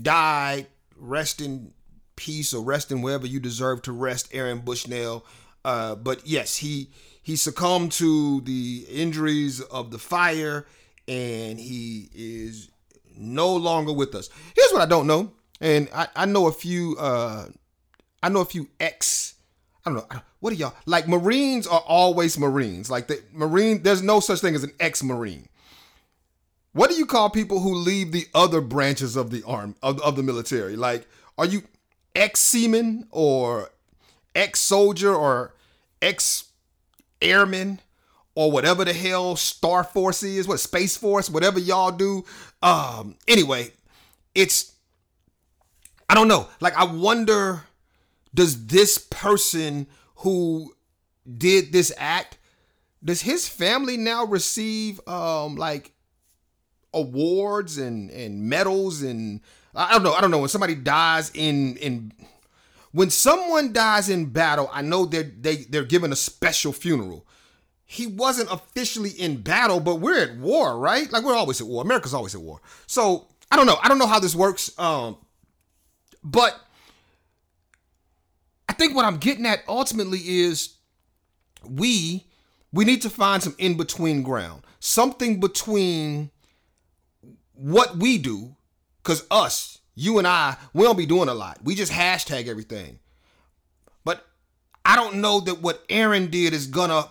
died. 0.00 0.66
Rest 0.96 1.40
in 1.40 1.72
peace 2.14 2.54
or 2.54 2.62
rest 2.62 2.92
in 2.92 3.02
wherever 3.02 3.26
you 3.26 3.40
deserve 3.40 3.82
to 3.82 3.92
rest, 3.92 4.28
Aaron 4.32 4.60
Bushnell. 4.60 5.24
Uh, 5.64 5.94
but 5.96 6.26
yes, 6.26 6.56
he 6.56 6.90
he 7.22 7.36
succumbed 7.36 7.92
to 7.92 8.40
the 8.42 8.86
injuries 8.88 9.60
of 9.60 9.90
the 9.90 9.98
fire, 9.98 10.66
and 11.08 11.58
he 11.58 12.08
is 12.14 12.70
no 13.16 13.54
longer 13.54 13.92
with 13.92 14.14
us. 14.14 14.28
Here's 14.56 14.72
what 14.72 14.82
I 14.82 14.86
don't 14.86 15.06
know, 15.06 15.32
and 15.60 15.88
I, 15.94 16.08
I 16.16 16.24
know 16.26 16.46
a 16.46 16.52
few. 16.52 16.96
Uh, 16.98 17.46
I 18.22 18.28
know 18.28 18.40
a 18.40 18.44
few 18.44 18.68
ex. 18.78 19.34
I 19.84 19.90
don't 19.90 19.98
know. 19.98 20.20
What 20.38 20.52
are 20.52 20.56
y'all 20.56 20.74
like? 20.86 21.08
Marines 21.08 21.66
are 21.66 21.82
always 21.86 22.38
Marines. 22.38 22.88
Like 22.90 23.08
the 23.08 23.20
Marine, 23.32 23.82
there's 23.82 24.02
no 24.02 24.20
such 24.20 24.40
thing 24.40 24.54
as 24.54 24.62
an 24.62 24.72
ex-Marine. 24.78 25.48
What 26.72 26.90
do 26.90 26.96
you 26.96 27.06
call 27.06 27.28
people 27.30 27.60
who 27.60 27.74
leave 27.74 28.12
the 28.12 28.26
other 28.34 28.60
branches 28.60 29.16
of 29.16 29.30
the 29.30 29.42
arm 29.46 29.74
of, 29.82 30.00
of 30.00 30.16
the 30.16 30.22
military? 30.22 30.76
Like, 30.76 31.06
are 31.36 31.44
you 31.44 31.62
ex 32.14 32.40
seaman 32.40 33.06
or 33.10 33.70
ex 34.34 34.60
soldier 34.60 35.14
or 35.14 35.54
ex 36.00 36.44
airman 37.20 37.80
or 38.34 38.50
whatever 38.50 38.84
the 38.84 38.94
hell 38.94 39.36
Star 39.36 39.84
Force 39.84 40.22
is? 40.22 40.48
What 40.48 40.60
Space 40.60 40.96
Force? 40.96 41.28
Whatever 41.28 41.58
y'all 41.58 41.92
do. 41.92 42.24
Um. 42.62 43.16
Anyway, 43.28 43.72
it's 44.34 44.72
I 46.08 46.14
don't 46.14 46.28
know. 46.28 46.48
Like, 46.60 46.76
I 46.76 46.84
wonder, 46.84 47.62
does 48.34 48.66
this 48.66 48.98
person 48.98 49.86
who 50.16 50.74
did 51.38 51.72
this 51.72 51.92
act 51.98 52.38
does 53.04 53.20
his 53.20 53.48
family 53.48 53.96
now 53.96 54.24
receive 54.24 55.00
um 55.08 55.54
like 55.56 55.92
awards 56.94 57.78
and 57.78 58.10
and 58.10 58.42
medals 58.48 59.02
and 59.02 59.40
I 59.74 59.92
don't 59.92 60.02
know 60.02 60.12
I 60.12 60.20
don't 60.20 60.30
know 60.30 60.38
when 60.38 60.48
somebody 60.48 60.74
dies 60.74 61.30
in 61.34 61.76
in 61.78 62.12
when 62.92 63.10
someone 63.10 63.72
dies 63.72 64.08
in 64.08 64.26
battle 64.26 64.68
I 64.72 64.82
know 64.82 65.06
they're 65.06 65.22
they 65.22 65.56
they're 65.56 65.84
given 65.84 66.12
a 66.12 66.16
special 66.16 66.72
funeral. 66.72 67.26
He 67.84 68.06
wasn't 68.06 68.50
officially 68.52 69.10
in 69.10 69.38
battle 69.42 69.80
but 69.80 69.96
we're 69.96 70.22
at 70.22 70.36
war 70.36 70.78
right? 70.78 71.10
Like 71.10 71.24
we're 71.24 71.34
always 71.34 71.60
at 71.60 71.66
war. 71.66 71.82
America's 71.82 72.14
always 72.14 72.34
at 72.34 72.40
war. 72.40 72.60
So 72.86 73.26
I 73.50 73.56
don't 73.56 73.66
know. 73.66 73.78
I 73.82 73.88
don't 73.88 73.98
know 73.98 74.06
how 74.06 74.18
this 74.18 74.34
works 74.34 74.78
um 74.78 75.16
but 76.22 76.60
I 78.68 78.74
think 78.74 78.94
what 78.94 79.04
I'm 79.04 79.18
getting 79.18 79.46
at 79.46 79.60
ultimately 79.68 80.18
is 80.18 80.74
we 81.68 82.24
we 82.72 82.84
need 82.84 83.02
to 83.02 83.10
find 83.10 83.42
some 83.42 83.54
in 83.58 83.76
between 83.76 84.22
ground. 84.22 84.62
Something 84.80 85.40
between 85.40 86.30
what 87.54 87.96
we 87.96 88.18
do, 88.18 88.56
because 89.02 89.24
us, 89.30 89.78
you 89.94 90.18
and 90.18 90.26
I, 90.26 90.56
we 90.72 90.84
don't 90.84 90.96
be 90.96 91.06
doing 91.06 91.28
a 91.28 91.34
lot. 91.34 91.58
We 91.62 91.74
just 91.74 91.92
hashtag 91.92 92.46
everything. 92.46 92.98
But 94.04 94.26
I 94.84 94.96
don't 94.96 95.16
know 95.16 95.40
that 95.40 95.62
what 95.62 95.84
Aaron 95.88 96.28
did 96.28 96.52
is 96.52 96.66
gonna 96.66 97.08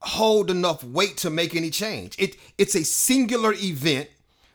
hold 0.00 0.50
enough 0.50 0.82
weight 0.82 1.18
to 1.18 1.30
make 1.30 1.54
any 1.54 1.70
change. 1.70 2.16
It 2.18 2.36
it's 2.58 2.74
a 2.74 2.84
singular 2.84 3.52
event 3.54 4.08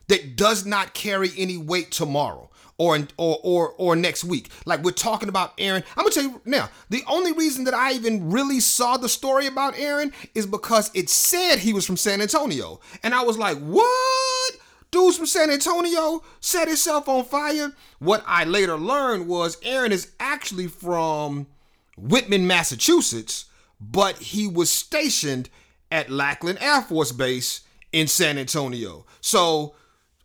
that 0.07 0.35
does 0.35 0.65
not 0.65 0.93
carry 0.93 1.31
any 1.37 1.57
weight 1.57 1.91
tomorrow 1.91 2.49
or 2.77 3.07
or 3.17 3.39
or 3.43 3.69
or 3.77 3.95
next 3.95 4.23
week. 4.23 4.49
Like 4.65 4.83
we're 4.83 4.91
talking 4.91 5.29
about 5.29 5.53
Aaron. 5.57 5.83
I'm 5.95 6.03
gonna 6.03 6.13
tell 6.13 6.23
you 6.23 6.41
now. 6.45 6.69
The 6.89 7.03
only 7.07 7.31
reason 7.31 7.63
that 7.65 7.73
I 7.73 7.93
even 7.93 8.31
really 8.31 8.59
saw 8.59 8.97
the 8.97 9.09
story 9.09 9.47
about 9.47 9.77
Aaron 9.77 10.11
is 10.33 10.45
because 10.45 10.91
it 10.93 11.09
said 11.09 11.57
he 11.59 11.73
was 11.73 11.85
from 11.85 11.97
San 11.97 12.21
Antonio, 12.21 12.79
and 13.03 13.13
I 13.13 13.23
was 13.23 13.37
like, 13.37 13.57
what? 13.59 14.34
Dudes 14.95 15.17
from 15.17 15.25
San 15.25 15.49
Antonio 15.49 16.23
set 16.39 16.69
himself 16.69 17.09
on 17.09 17.25
fire. 17.25 17.73
What 17.99 18.23
I 18.25 18.45
later 18.45 18.77
learned 18.77 19.27
was 19.27 19.57
Aaron 19.61 19.91
is 19.91 20.13
actually 20.21 20.67
from 20.67 21.47
Whitman, 21.97 22.47
Massachusetts, 22.47 23.43
but 23.77 24.15
he 24.19 24.47
was 24.47 24.71
stationed 24.71 25.49
at 25.91 26.09
Lackland 26.09 26.59
Air 26.61 26.81
Force 26.81 27.11
Base 27.11 27.59
in 27.91 28.07
San 28.07 28.37
Antonio. 28.37 29.05
So, 29.19 29.75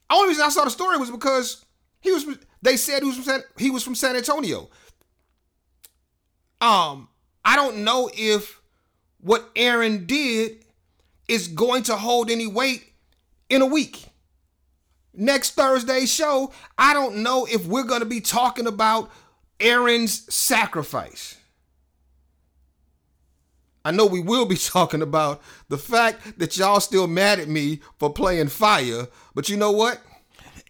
only 0.08 0.28
reason 0.28 0.44
I 0.44 0.50
saw 0.50 0.62
the 0.62 0.70
story 0.70 0.98
was 0.98 1.10
because 1.10 1.64
he 2.00 2.12
was. 2.12 2.24
They 2.62 2.76
said 2.76 3.02
he 3.02 3.08
was 3.08 3.16
from 3.16 3.24
San, 3.24 3.42
he 3.58 3.70
was 3.72 3.82
from 3.82 3.96
San 3.96 4.14
Antonio. 4.14 4.70
Um, 6.60 7.08
I 7.44 7.56
don't 7.56 7.78
know 7.78 8.08
if 8.14 8.60
what 9.18 9.50
Aaron 9.56 10.06
did 10.06 10.64
is 11.26 11.48
going 11.48 11.82
to 11.84 11.96
hold 11.96 12.30
any 12.30 12.46
weight 12.46 12.84
in 13.48 13.62
a 13.62 13.66
week. 13.66 14.09
Next 15.12 15.52
Thursday's 15.52 16.12
show, 16.12 16.52
I 16.78 16.92
don't 16.92 17.22
know 17.22 17.46
if 17.50 17.66
we're 17.66 17.84
going 17.84 18.00
to 18.00 18.06
be 18.06 18.20
talking 18.20 18.66
about 18.66 19.10
Aaron's 19.58 20.32
sacrifice. 20.32 21.36
I 23.84 23.90
know 23.90 24.06
we 24.06 24.20
will 24.20 24.46
be 24.46 24.56
talking 24.56 25.02
about 25.02 25.42
the 25.68 25.78
fact 25.78 26.38
that 26.38 26.56
y'all 26.56 26.80
still 26.80 27.06
mad 27.06 27.40
at 27.40 27.48
me 27.48 27.80
for 27.98 28.12
playing 28.12 28.48
fire, 28.48 29.08
but 29.34 29.48
you 29.48 29.56
know 29.56 29.72
what? 29.72 30.00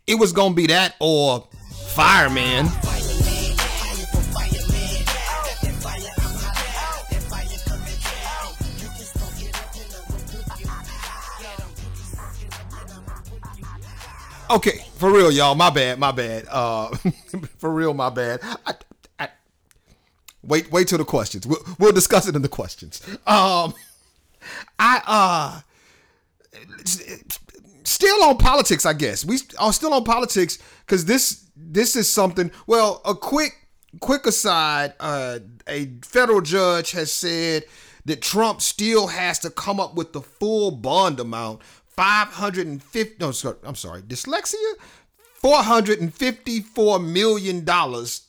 It 0.06 0.18
was 0.18 0.32
going 0.32 0.52
to 0.52 0.56
be 0.56 0.66
that 0.68 0.96
or 1.00 1.46
fireman. 1.88 2.66
Okay, 14.50 14.84
for 14.96 15.12
real, 15.12 15.30
y'all. 15.30 15.54
My 15.54 15.70
bad, 15.70 16.00
my 16.00 16.10
bad. 16.10 16.44
Uh, 16.50 16.88
for 17.58 17.72
real, 17.72 17.94
my 17.94 18.10
bad. 18.10 18.40
I, 18.42 18.74
I, 19.20 19.28
wait, 20.42 20.72
wait 20.72 20.88
till 20.88 20.98
the 20.98 21.04
questions. 21.04 21.46
We'll, 21.46 21.60
we'll 21.78 21.92
discuss 21.92 22.26
it 22.26 22.34
in 22.34 22.42
the 22.42 22.48
questions. 22.48 23.00
Um, 23.28 23.74
I 24.76 25.02
uh, 25.06 25.60
still 27.84 28.24
on 28.24 28.38
politics. 28.38 28.84
I 28.84 28.92
guess 28.92 29.24
we 29.24 29.38
are 29.56 29.72
still 29.72 29.94
on 29.94 30.02
politics 30.02 30.58
because 30.80 31.04
this 31.04 31.44
this 31.54 31.94
is 31.94 32.08
something. 32.08 32.50
Well, 32.66 33.02
a 33.04 33.14
quick 33.14 33.68
quick 34.00 34.26
aside. 34.26 34.94
Uh, 34.98 35.38
a 35.68 35.92
federal 36.02 36.40
judge 36.40 36.90
has 36.90 37.12
said 37.12 37.66
that 38.06 38.20
Trump 38.20 38.62
still 38.62 39.06
has 39.06 39.38
to 39.40 39.50
come 39.50 39.78
up 39.78 39.94
with 39.94 40.12
the 40.12 40.22
full 40.22 40.72
bond 40.72 41.20
amount 41.20 41.60
550 42.00 43.16
no 43.20 43.30
sorry, 43.30 43.56
I'm 43.62 43.74
sorry 43.74 44.00
dyslexia 44.00 44.72
454 45.34 46.98
million 46.98 47.64
dollars 47.64 48.28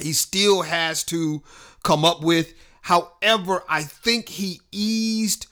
he 0.00 0.12
still 0.12 0.62
has 0.62 1.04
to 1.04 1.42
come 1.82 2.04
up 2.04 2.22
with. 2.22 2.54
However, 2.82 3.62
I 3.68 3.82
think 3.82 4.28
he 4.28 4.60
eased 4.72 5.46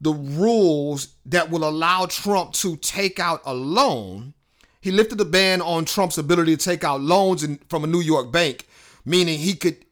the 0.00 0.12
rules 0.12 1.08
that 1.26 1.50
will 1.50 1.68
allow 1.68 2.06
Trump 2.06 2.52
to 2.54 2.76
take 2.76 3.20
out 3.20 3.42
a 3.44 3.52
loan. 3.52 4.34
He 4.80 4.90
lifted 4.90 5.18
the 5.18 5.24
ban 5.26 5.60
on 5.60 5.84
Trump's 5.84 6.16
ability 6.16 6.56
to 6.56 6.64
take 6.64 6.84
out 6.84 7.02
loans 7.02 7.44
in, 7.44 7.58
from 7.68 7.84
a 7.84 7.86
New 7.86 8.00
York 8.00 8.32
bank, 8.32 8.66
meaning 9.04 9.38
he 9.38 9.54
could 9.54 9.84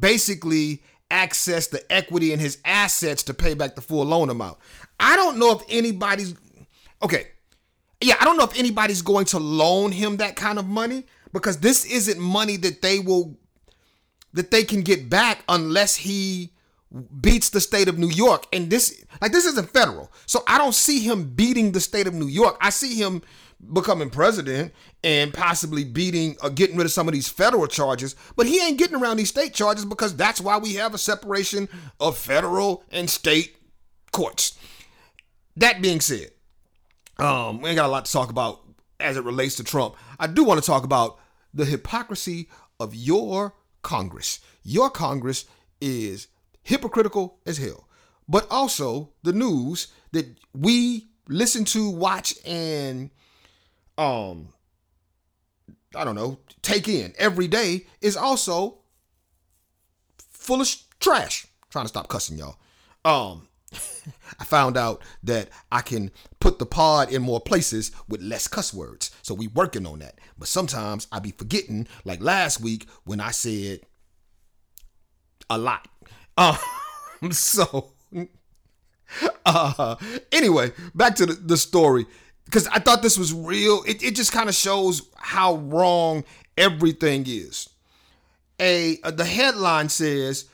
basically 0.00 0.82
access 1.10 1.68
the 1.68 1.92
equity 1.92 2.32
in 2.32 2.40
his 2.40 2.58
assets 2.64 3.22
to 3.24 3.34
pay 3.34 3.54
back 3.54 3.76
the 3.76 3.80
full 3.80 4.04
loan 4.04 4.30
amount. 4.30 4.58
I 5.00 5.16
don't 5.16 5.38
know 5.38 5.52
if 5.52 5.62
anybody's 5.68 6.34
okay. 7.02 7.28
Yeah, 8.00 8.16
I 8.20 8.24
don't 8.24 8.36
know 8.36 8.44
if 8.44 8.58
anybody's 8.58 9.02
going 9.02 9.26
to 9.26 9.38
loan 9.38 9.92
him 9.92 10.16
that 10.16 10.36
kind 10.36 10.58
of 10.58 10.66
money 10.66 11.04
because 11.32 11.58
this 11.58 11.84
isn't 11.84 12.18
money 12.20 12.56
that 12.58 12.82
they 12.82 12.98
will 12.98 13.36
that 14.32 14.50
they 14.50 14.64
can 14.64 14.82
get 14.82 15.08
back 15.08 15.44
unless 15.48 15.96
he 15.96 16.52
beats 17.20 17.50
the 17.50 17.60
state 17.60 17.88
of 17.88 17.98
New 17.98 18.08
York. 18.08 18.46
And 18.52 18.70
this 18.70 19.04
like 19.20 19.32
this 19.32 19.46
isn't 19.46 19.70
federal. 19.70 20.12
So 20.26 20.42
I 20.46 20.58
don't 20.58 20.74
see 20.74 21.00
him 21.00 21.24
beating 21.24 21.72
the 21.72 21.80
state 21.80 22.06
of 22.06 22.14
New 22.14 22.26
York. 22.26 22.56
I 22.60 22.70
see 22.70 22.94
him 22.94 23.22
becoming 23.72 24.10
president 24.10 24.72
and 25.04 25.32
possibly 25.32 25.84
beating 25.84 26.36
or 26.42 26.50
getting 26.50 26.76
rid 26.76 26.84
of 26.84 26.92
some 26.92 27.06
of 27.08 27.14
these 27.14 27.28
federal 27.28 27.66
charges, 27.66 28.16
but 28.36 28.46
he 28.46 28.60
ain't 28.60 28.78
getting 28.78 28.96
around 28.96 29.18
these 29.18 29.28
state 29.28 29.54
charges 29.54 29.84
because 29.84 30.16
that's 30.16 30.40
why 30.40 30.58
we 30.58 30.74
have 30.74 30.94
a 30.94 30.98
separation 30.98 31.68
of 32.00 32.18
federal 32.18 32.82
and 32.90 33.08
state 33.08 33.56
courts. 34.10 34.58
That 35.56 35.82
being 35.82 36.00
said, 36.00 36.30
um, 37.18 37.60
we 37.60 37.70
ain't 37.70 37.76
got 37.76 37.86
a 37.86 37.92
lot 37.92 38.04
to 38.06 38.12
talk 38.12 38.30
about 38.30 38.60
as 39.00 39.16
it 39.16 39.24
relates 39.24 39.56
to 39.56 39.64
Trump. 39.64 39.96
I 40.18 40.26
do 40.26 40.44
want 40.44 40.60
to 40.60 40.66
talk 40.66 40.84
about 40.84 41.18
the 41.52 41.64
hypocrisy 41.64 42.48
of 42.80 42.94
your 42.94 43.54
Congress. 43.82 44.40
Your 44.62 44.90
Congress 44.90 45.44
is 45.80 46.28
hypocritical 46.62 47.38
as 47.44 47.58
hell. 47.58 47.88
But 48.28 48.46
also 48.50 49.10
the 49.22 49.32
news 49.32 49.88
that 50.12 50.26
we 50.54 51.08
listen 51.28 51.64
to, 51.66 51.90
watch, 51.90 52.34
and 52.46 53.10
um 53.98 54.48
I 55.94 56.04
don't 56.04 56.14
know, 56.14 56.38
take 56.62 56.88
in 56.88 57.12
every 57.18 57.48
day 57.48 57.86
is 58.00 58.16
also 58.16 58.78
full 60.16 60.62
of 60.62 60.66
sh- 60.66 60.78
trash. 61.00 61.46
trying 61.70 61.84
to 61.84 61.88
stop 61.88 62.08
cussing 62.08 62.38
y'all. 62.38 62.56
Um 63.04 63.48
I 64.38 64.44
found 64.44 64.76
out 64.76 65.02
that 65.22 65.48
I 65.70 65.80
can 65.80 66.10
put 66.40 66.58
the 66.58 66.66
pod 66.66 67.12
in 67.12 67.22
more 67.22 67.40
places 67.40 67.92
with 68.08 68.20
less 68.22 68.48
cuss 68.48 68.72
words. 68.74 69.10
So 69.22 69.34
we 69.34 69.48
working 69.48 69.86
on 69.86 70.00
that. 70.00 70.18
But 70.38 70.48
sometimes 70.48 71.06
I 71.12 71.18
be 71.18 71.30
forgetting, 71.30 71.86
like 72.04 72.20
last 72.22 72.60
week 72.60 72.86
when 73.04 73.20
I 73.20 73.30
said 73.30 73.80
a 75.48 75.58
lot. 75.58 75.88
Um, 76.38 76.56
so 77.30 77.92
uh 79.44 79.96
anyway, 80.32 80.72
back 80.94 81.14
to 81.16 81.26
the, 81.26 81.34
the 81.34 81.58
story. 81.58 82.06
Because 82.46 82.66
I 82.68 82.78
thought 82.78 83.02
this 83.02 83.18
was 83.18 83.34
real. 83.34 83.82
It, 83.86 84.02
it 84.02 84.16
just 84.16 84.32
kind 84.32 84.48
of 84.48 84.54
shows 84.54 85.02
how 85.16 85.56
wrong 85.56 86.24
everything 86.56 87.24
is. 87.26 87.68
A, 88.58 88.98
uh, 89.02 89.10
the 89.10 89.26
headline 89.26 89.90
says 89.90 90.46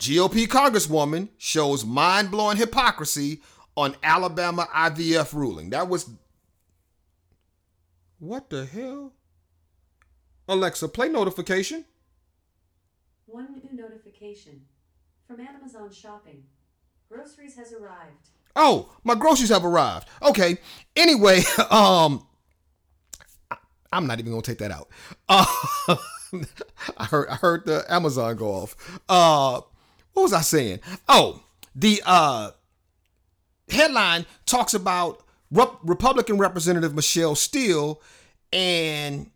GOP 0.00 0.46
Congresswoman 0.46 1.28
shows 1.36 1.84
mind 1.84 2.30
blowing 2.30 2.56
hypocrisy 2.56 3.42
on 3.76 3.94
Alabama 4.02 4.66
IVF 4.74 5.34
ruling. 5.34 5.70
That 5.70 5.88
was. 5.88 6.08
What 8.18 8.48
the 8.48 8.64
hell? 8.64 9.12
Alexa, 10.48 10.88
play 10.88 11.10
notification. 11.10 11.84
One 13.26 13.60
new 13.62 13.80
notification 13.80 14.62
from 15.26 15.40
Amazon 15.40 15.92
Shopping. 15.92 16.44
Groceries 17.10 17.56
has 17.56 17.72
arrived. 17.74 18.30
Oh, 18.56 18.90
my 19.04 19.14
groceries 19.14 19.50
have 19.50 19.66
arrived. 19.66 20.08
Okay. 20.22 20.56
Anyway, 20.96 21.42
um, 21.70 22.26
I'm 23.92 24.06
not 24.06 24.18
even 24.18 24.32
gonna 24.32 24.42
take 24.42 24.58
that 24.58 24.70
out. 24.70 24.88
Uh, 25.28 25.44
I 26.96 27.04
heard 27.04 27.28
I 27.28 27.34
heard 27.36 27.66
the 27.66 27.84
Amazon 27.92 28.36
go 28.36 28.48
off. 28.48 29.00
Uh, 29.08 29.60
what 30.12 30.22
was 30.22 30.32
I 30.32 30.40
saying? 30.40 30.80
Oh, 31.08 31.42
the 31.74 32.02
uh 32.04 32.50
headline 33.68 34.26
talks 34.46 34.74
about 34.74 35.22
Rep- 35.50 35.78
Republican 35.82 36.38
Representative 36.38 36.94
Michelle 36.94 37.34
Steel 37.34 38.00
and 38.52 39.30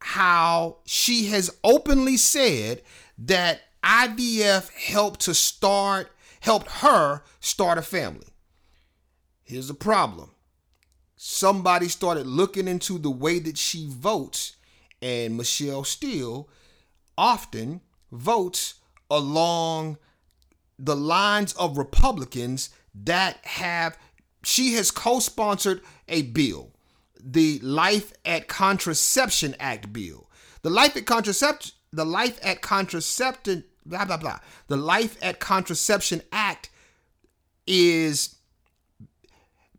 how 0.00 0.78
she 0.84 1.26
has 1.26 1.50
openly 1.64 2.16
said 2.16 2.82
that 3.18 3.62
IVF 3.82 4.70
helped 4.72 5.20
to 5.20 5.34
start 5.34 6.10
helped 6.40 6.68
her 6.68 7.22
start 7.40 7.78
a 7.78 7.82
family. 7.82 8.26
Here's 9.42 9.68
the 9.68 9.74
problem. 9.74 10.30
Somebody 11.16 11.88
started 11.88 12.26
looking 12.26 12.68
into 12.68 12.98
the 12.98 13.10
way 13.10 13.38
that 13.38 13.56
she 13.56 13.86
votes 13.88 14.56
and 15.00 15.36
Michelle 15.36 15.84
Steel 15.84 16.48
often 17.16 17.80
votes 18.10 18.74
along 19.16 19.98
the 20.78 20.96
lines 20.96 21.52
of 21.54 21.78
Republicans 21.78 22.70
that 22.94 23.38
have 23.44 23.96
she 24.42 24.74
has 24.74 24.90
co-sponsored 24.90 25.80
a 26.08 26.22
bill, 26.22 26.72
the 27.18 27.58
Life 27.60 28.12
at 28.24 28.48
Contraception 28.48 29.56
Act 29.58 29.92
bill. 29.92 30.28
The 30.62 30.70
Life 30.70 30.96
at 30.96 31.06
Contraception 31.06 31.72
the 31.92 32.04
Life 32.04 32.38
at 32.42 32.60
Contraception 32.60 33.64
blah 33.86 34.04
blah 34.04 34.16
blah. 34.16 34.38
The 34.68 34.76
Life 34.76 35.16
at 35.22 35.40
Contraception 35.40 36.22
Act 36.32 36.70
is 37.66 38.36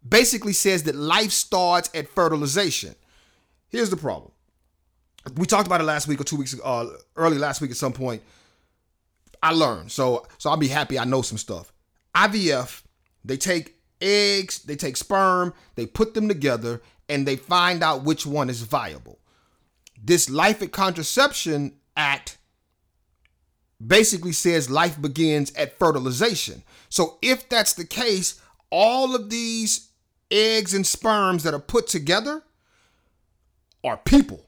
basically 0.08 0.54
says 0.54 0.84
that 0.84 0.96
life 0.96 1.32
starts 1.32 1.90
at 1.94 2.08
fertilization. 2.08 2.96
Here's 3.70 3.90
the 3.90 3.98
problem. 3.98 4.32
We 5.36 5.48
talked 5.48 5.66
about 5.66 5.82
it 5.82 5.86
last 5.86 6.08
week 6.08 6.22
or 6.22 6.24
two 6.24 6.36
weeks 6.36 6.56
uh, 6.64 6.88
early 7.16 7.38
last 7.38 7.62
week 7.62 7.72
at 7.72 7.78
some 7.78 7.94
point. 7.94 8.22
I 9.46 9.52
learned. 9.52 9.92
So 9.92 10.26
so 10.40 10.50
I'll 10.50 10.58
be 10.58 10.68
happy 10.68 10.98
I 10.98 11.06
know 11.06 11.22
some 11.22 11.38
stuff. 11.38 11.72
IVF, 12.16 12.82
they 13.24 13.38
take 13.38 13.76
eggs, 14.02 14.64
they 14.64 14.76
take 14.76 14.98
sperm, 14.98 15.54
they 15.76 15.86
put 15.86 16.16
them 16.16 16.28
together 16.28 16.82
and 17.08 17.28
they 17.28 17.36
find 17.36 17.84
out 17.84 18.04
which 18.04 18.26
one 18.26 18.50
is 18.50 18.64
viable. 18.64 19.20
This 20.04 20.32
Life 20.32 20.64
at 20.64 20.72
Contraception 20.72 21.76
Act 21.96 22.40
basically 23.86 24.32
says 24.32 24.70
life 24.70 25.00
begins 25.00 25.54
at 25.54 25.78
fertilization. 25.78 26.64
So 26.90 27.20
if 27.22 27.48
that's 27.48 27.74
the 27.74 27.86
case, 27.86 28.42
all 28.72 29.14
of 29.14 29.30
these 29.30 29.90
eggs 30.32 30.74
and 30.74 30.88
sperms 30.88 31.44
that 31.44 31.54
are 31.54 31.60
put 31.60 31.88
together 31.88 32.42
are 33.84 33.98
people. 33.98 34.48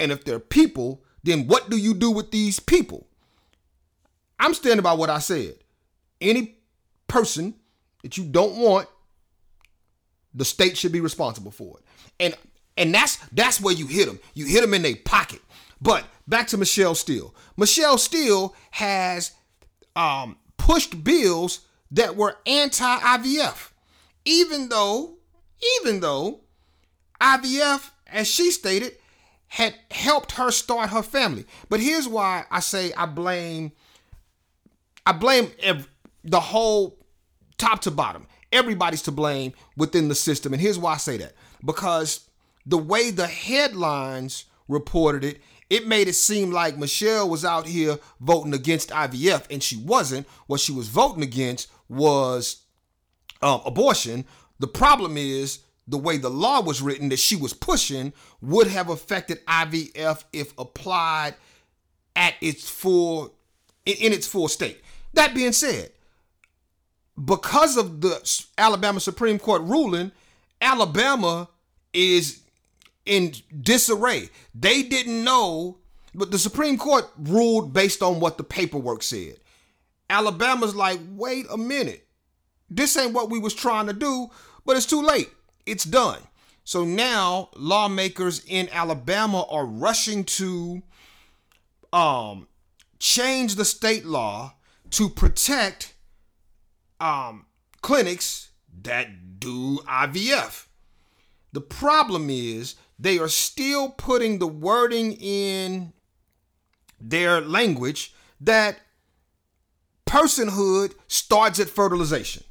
And 0.00 0.10
if 0.10 0.24
they're 0.24 0.40
people, 0.40 1.04
then 1.22 1.46
what 1.46 1.70
do 1.70 1.76
you 1.76 1.94
do 1.94 2.10
with 2.10 2.32
these 2.32 2.58
people? 2.58 3.06
I'm 4.42 4.54
standing 4.54 4.82
by 4.82 4.94
what 4.94 5.08
I 5.08 5.20
said. 5.20 5.54
Any 6.20 6.56
person 7.06 7.54
that 8.02 8.18
you 8.18 8.24
don't 8.24 8.56
want, 8.56 8.88
the 10.34 10.44
state 10.44 10.76
should 10.76 10.90
be 10.90 11.00
responsible 11.00 11.52
for 11.52 11.78
it. 11.78 11.84
And 12.18 12.34
and 12.76 12.92
that's 12.92 13.18
that's 13.32 13.60
where 13.60 13.72
you 13.72 13.86
hit 13.86 14.06
them. 14.06 14.18
You 14.34 14.46
hit 14.46 14.62
them 14.62 14.74
in 14.74 14.82
their 14.82 14.96
pocket. 14.96 15.40
But 15.80 16.04
back 16.26 16.48
to 16.48 16.58
Michelle 16.58 16.96
Steel. 16.96 17.34
Michelle 17.56 17.98
Steel 17.98 18.56
has 18.72 19.30
um, 19.94 20.36
pushed 20.56 21.04
bills 21.04 21.60
that 21.92 22.16
were 22.16 22.36
anti-IVF, 22.44 23.70
even 24.24 24.68
though 24.68 25.18
even 25.78 26.00
though 26.00 26.40
IVF, 27.20 27.90
as 28.08 28.26
she 28.26 28.50
stated, 28.50 28.96
had 29.46 29.76
helped 29.92 30.32
her 30.32 30.50
start 30.50 30.90
her 30.90 31.02
family. 31.02 31.44
But 31.68 31.78
here's 31.78 32.08
why 32.08 32.44
I 32.50 32.58
say 32.58 32.92
I 32.94 33.06
blame 33.06 33.70
I 35.06 35.12
blame 35.12 35.50
ev- 35.62 35.88
the 36.24 36.40
whole 36.40 36.98
top 37.58 37.82
to 37.82 37.90
bottom. 37.90 38.26
Everybody's 38.52 39.02
to 39.02 39.12
blame 39.12 39.52
within 39.76 40.08
the 40.08 40.14
system. 40.14 40.52
And 40.52 40.60
here's 40.60 40.78
why 40.78 40.94
I 40.94 40.98
say 40.98 41.16
that. 41.18 41.34
Because 41.64 42.28
the 42.66 42.78
way 42.78 43.10
the 43.10 43.26
headlines 43.26 44.44
reported 44.68 45.24
it, 45.24 45.40
it 45.70 45.86
made 45.86 46.06
it 46.06 46.14
seem 46.14 46.50
like 46.50 46.76
Michelle 46.76 47.28
was 47.28 47.44
out 47.44 47.66
here 47.66 47.98
voting 48.20 48.52
against 48.52 48.90
IVF, 48.90 49.46
and 49.50 49.62
she 49.62 49.78
wasn't. 49.78 50.26
What 50.46 50.60
she 50.60 50.70
was 50.70 50.88
voting 50.88 51.22
against 51.22 51.70
was 51.88 52.62
um, 53.40 53.62
abortion. 53.64 54.26
The 54.58 54.66
problem 54.66 55.16
is 55.16 55.60
the 55.88 55.96
way 55.96 56.18
the 56.18 56.28
law 56.28 56.60
was 56.60 56.82
written 56.82 57.08
that 57.08 57.18
she 57.18 57.36
was 57.36 57.54
pushing 57.54 58.12
would 58.42 58.66
have 58.66 58.90
affected 58.90 59.44
IVF 59.46 60.24
if 60.32 60.52
applied 60.58 61.36
at 62.14 62.34
its 62.42 62.68
full 62.68 63.34
in, 63.86 63.96
in 63.96 64.12
its 64.12 64.26
full 64.26 64.48
state. 64.48 64.81
That 65.14 65.34
being 65.34 65.52
said, 65.52 65.90
because 67.22 67.76
of 67.76 68.00
the 68.00 68.44
Alabama 68.56 69.00
Supreme 69.00 69.38
Court 69.38 69.62
ruling, 69.62 70.12
Alabama 70.60 71.48
is 71.92 72.40
in 73.04 73.34
disarray. 73.60 74.30
They 74.54 74.82
didn't 74.82 75.22
know, 75.24 75.78
but 76.14 76.30
the 76.30 76.38
Supreme 76.38 76.78
Court 76.78 77.04
ruled 77.18 77.72
based 77.72 78.02
on 78.02 78.20
what 78.20 78.38
the 78.38 78.44
paperwork 78.44 79.02
said. 79.02 79.36
Alabama's 80.08 80.74
like, 80.74 81.00
wait 81.10 81.46
a 81.50 81.56
minute. 81.56 82.06
This 82.70 82.96
ain't 82.96 83.12
what 83.12 83.30
we 83.30 83.38
was 83.38 83.54
trying 83.54 83.86
to 83.86 83.92
do, 83.92 84.30
but 84.64 84.76
it's 84.76 84.86
too 84.86 85.02
late. 85.02 85.30
It's 85.66 85.84
done. 85.84 86.20
So 86.64 86.84
now 86.84 87.50
lawmakers 87.56 88.44
in 88.46 88.68
Alabama 88.70 89.44
are 89.50 89.66
rushing 89.66 90.24
to 90.24 90.82
um 91.92 92.46
change 92.98 93.56
the 93.56 93.64
state 93.64 94.06
law 94.06 94.54
to 94.92 95.08
protect 95.08 95.94
um 97.00 97.46
clinics 97.82 98.50
that 98.82 99.40
do 99.40 99.78
IVF. 99.88 100.66
The 101.52 101.60
problem 101.60 102.30
is 102.30 102.76
they 102.98 103.18
are 103.18 103.28
still 103.28 103.90
putting 103.90 104.38
the 104.38 104.46
wording 104.46 105.12
in 105.20 105.92
their 107.00 107.40
language 107.40 108.14
that 108.40 108.78
personhood 110.06 110.94
starts 111.08 111.58
at 111.58 111.68
fertilization. 111.68 112.44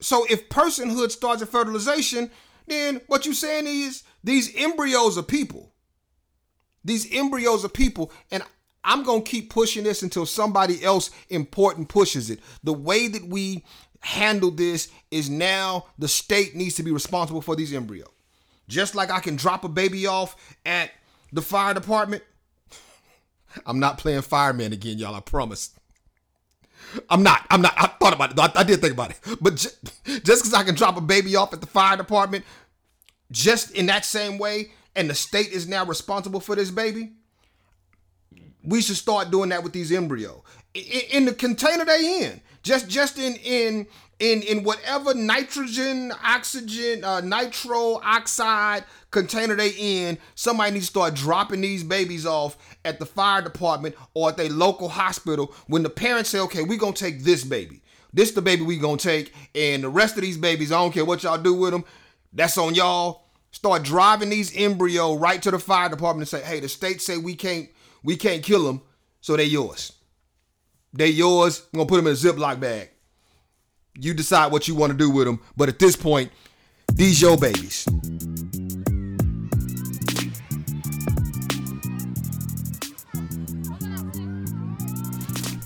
So 0.00 0.26
if 0.28 0.48
personhood 0.48 1.10
starts 1.10 1.42
at 1.42 1.48
fertilization, 1.48 2.30
then 2.66 3.00
what 3.06 3.24
you're 3.24 3.34
saying 3.34 3.66
is 3.66 4.02
these 4.22 4.54
embryos 4.56 5.18
are 5.18 5.22
people. 5.22 5.72
These 6.84 7.12
embryos 7.14 7.64
are 7.64 7.68
people, 7.68 8.12
and 8.30 8.42
I'm 8.84 9.04
gonna 9.04 9.22
keep 9.22 9.50
pushing 9.50 9.84
this 9.84 10.02
until 10.02 10.26
somebody 10.26 10.82
else 10.82 11.10
important 11.28 11.88
pushes 11.88 12.30
it. 12.30 12.40
The 12.64 12.72
way 12.72 13.08
that 13.08 13.26
we 13.26 13.64
handle 14.00 14.50
this 14.50 14.88
is 15.10 15.30
now 15.30 15.86
the 15.98 16.08
state 16.08 16.54
needs 16.56 16.74
to 16.76 16.82
be 16.82 16.90
responsible 16.90 17.40
for 17.40 17.54
these 17.54 17.72
embryos. 17.72 18.08
Just 18.68 18.94
like 18.94 19.10
I 19.10 19.20
can 19.20 19.36
drop 19.36 19.64
a 19.64 19.68
baby 19.68 20.06
off 20.06 20.36
at 20.64 20.90
the 21.32 21.42
fire 21.42 21.74
department. 21.74 22.22
I'm 23.66 23.78
not 23.78 23.98
playing 23.98 24.22
fireman 24.22 24.72
again, 24.72 24.98
y'all. 24.98 25.14
I 25.14 25.20
promise. 25.20 25.70
I'm 27.08 27.22
not. 27.22 27.46
I'm 27.50 27.62
not. 27.62 27.74
I 27.76 27.86
thought 27.86 28.14
about 28.14 28.32
it. 28.32 28.38
I, 28.38 28.60
I 28.60 28.64
did 28.64 28.80
think 28.80 28.92
about 28.92 29.10
it. 29.10 29.20
But 29.40 29.56
just 29.56 29.82
because 30.24 30.54
I 30.54 30.62
can 30.64 30.74
drop 30.74 30.96
a 30.96 31.00
baby 31.00 31.36
off 31.36 31.52
at 31.52 31.60
the 31.60 31.66
fire 31.66 31.96
department, 31.96 32.44
just 33.30 33.70
in 33.72 33.86
that 33.86 34.04
same 34.04 34.38
way, 34.38 34.72
and 34.94 35.08
the 35.08 35.14
state 35.14 35.52
is 35.52 35.68
now 35.68 35.84
responsible 35.84 36.40
for 36.40 36.54
this 36.56 36.70
baby, 36.70 37.12
we 38.64 38.80
should 38.80 38.96
start 38.96 39.30
doing 39.30 39.50
that 39.50 39.62
with 39.62 39.72
these 39.72 39.92
embryo 39.92 40.42
in, 40.74 41.00
in 41.10 41.24
the 41.24 41.34
container 41.34 41.84
they 41.84 42.24
in. 42.24 42.40
Just 42.62 42.88
just 42.88 43.18
in 43.18 43.34
in 43.36 43.86
in 44.20 44.42
in 44.42 44.62
whatever 44.62 45.14
nitrogen, 45.14 46.12
oxygen, 46.24 47.02
uh, 47.02 47.20
nitro 47.20 48.00
oxide 48.04 48.84
container 49.10 49.56
they 49.56 49.70
in. 49.70 50.16
Somebody 50.36 50.72
needs 50.72 50.86
to 50.86 50.90
start 50.90 51.14
dropping 51.14 51.60
these 51.60 51.82
babies 51.82 52.24
off 52.24 52.56
at 52.84 53.00
the 53.00 53.06
fire 53.06 53.42
department 53.42 53.96
or 54.14 54.28
at 54.28 54.36
their 54.36 54.48
local 54.48 54.88
hospital. 54.88 55.52
When 55.66 55.82
the 55.82 55.90
parents 55.90 56.30
say, 56.30 56.38
"Okay, 56.40 56.62
we 56.62 56.76
gonna 56.76 56.92
take 56.92 57.24
this 57.24 57.42
baby. 57.42 57.82
This 58.12 58.30
the 58.30 58.42
baby 58.42 58.62
we 58.62 58.76
gonna 58.76 58.96
take, 58.96 59.32
and 59.54 59.82
the 59.82 59.88
rest 59.88 60.16
of 60.16 60.22
these 60.22 60.36
babies, 60.36 60.70
I 60.70 60.76
don't 60.76 60.92
care 60.92 61.04
what 61.04 61.24
y'all 61.24 61.38
do 61.38 61.54
with 61.54 61.72
them. 61.72 61.84
That's 62.32 62.56
on 62.58 62.74
y'all." 62.74 63.22
Start 63.50 63.82
driving 63.82 64.30
these 64.30 64.56
embryo 64.56 65.14
right 65.14 65.42
to 65.42 65.50
the 65.50 65.58
fire 65.58 65.88
department 65.88 66.32
and 66.32 66.40
say, 66.40 66.46
"Hey, 66.46 66.60
the 66.60 66.68
state 66.68 67.02
say 67.02 67.18
we 67.18 67.34
can't 67.34 67.68
we 68.02 68.16
can't 68.16 68.42
kill 68.42 68.64
them, 68.64 68.82
so 69.20 69.36
they 69.36 69.44
yours. 69.44 69.92
They 70.92 71.08
yours. 71.08 71.66
I'm 71.72 71.78
gonna 71.78 71.88
put 71.88 71.96
them 71.96 72.06
in 72.06 72.12
a 72.12 72.16
Ziploc 72.16 72.60
bag. 72.60 72.90
You 73.98 74.14
decide 74.14 74.52
what 74.52 74.68
you 74.68 74.74
want 74.74 74.92
to 74.92 74.98
do 74.98 75.10
with 75.10 75.26
them. 75.26 75.40
But 75.56 75.68
at 75.68 75.78
this 75.78 75.96
point, 75.96 76.30
these 76.94 77.20
your 77.20 77.36
babies. 77.36 77.86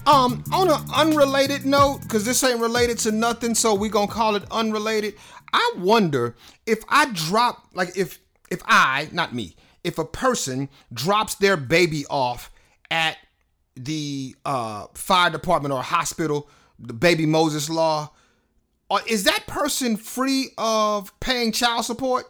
Um, 0.07 0.45
on 0.53 0.71
an 0.71 0.81
unrelated 0.95 1.67
note, 1.67 2.03
because 2.03 2.25
this 2.25 2.45
ain't 2.45 2.61
related 2.61 2.99
to 2.99 3.11
nothing, 3.11 3.57
so 3.57 3.75
we 3.75 3.89
gonna 3.89 4.07
call 4.07 4.37
it 4.37 4.45
unrelated. 4.53 5.15
I 5.53 5.73
wonder 5.79 6.37
if 6.65 6.85
I 6.89 7.11
drop, 7.13 7.67
like, 7.75 7.97
if 7.97 8.21
if 8.51 8.63
I, 8.67 9.09
not 9.11 9.35
me, 9.35 9.57
if 9.87 9.99
a 9.99 10.05
person 10.05 10.69
drops 10.93 11.37
their 11.37 11.57
baby 11.57 12.05
off 12.11 12.51
at 12.91 13.17
the 13.77 14.35
uh, 14.45 14.87
fire 14.95 15.31
department 15.31 15.73
or 15.73 15.83
hospital, 15.83 16.49
the 16.79 16.93
baby 16.93 17.25
Moses 17.25 17.71
law, 17.71 18.11
or 18.91 19.01
is 19.07 19.25
that 19.25 19.47
person 19.47 19.97
free 19.97 20.51
of 20.59 21.19
paying 21.21 21.53
child 21.53 21.85
support? 21.85 22.27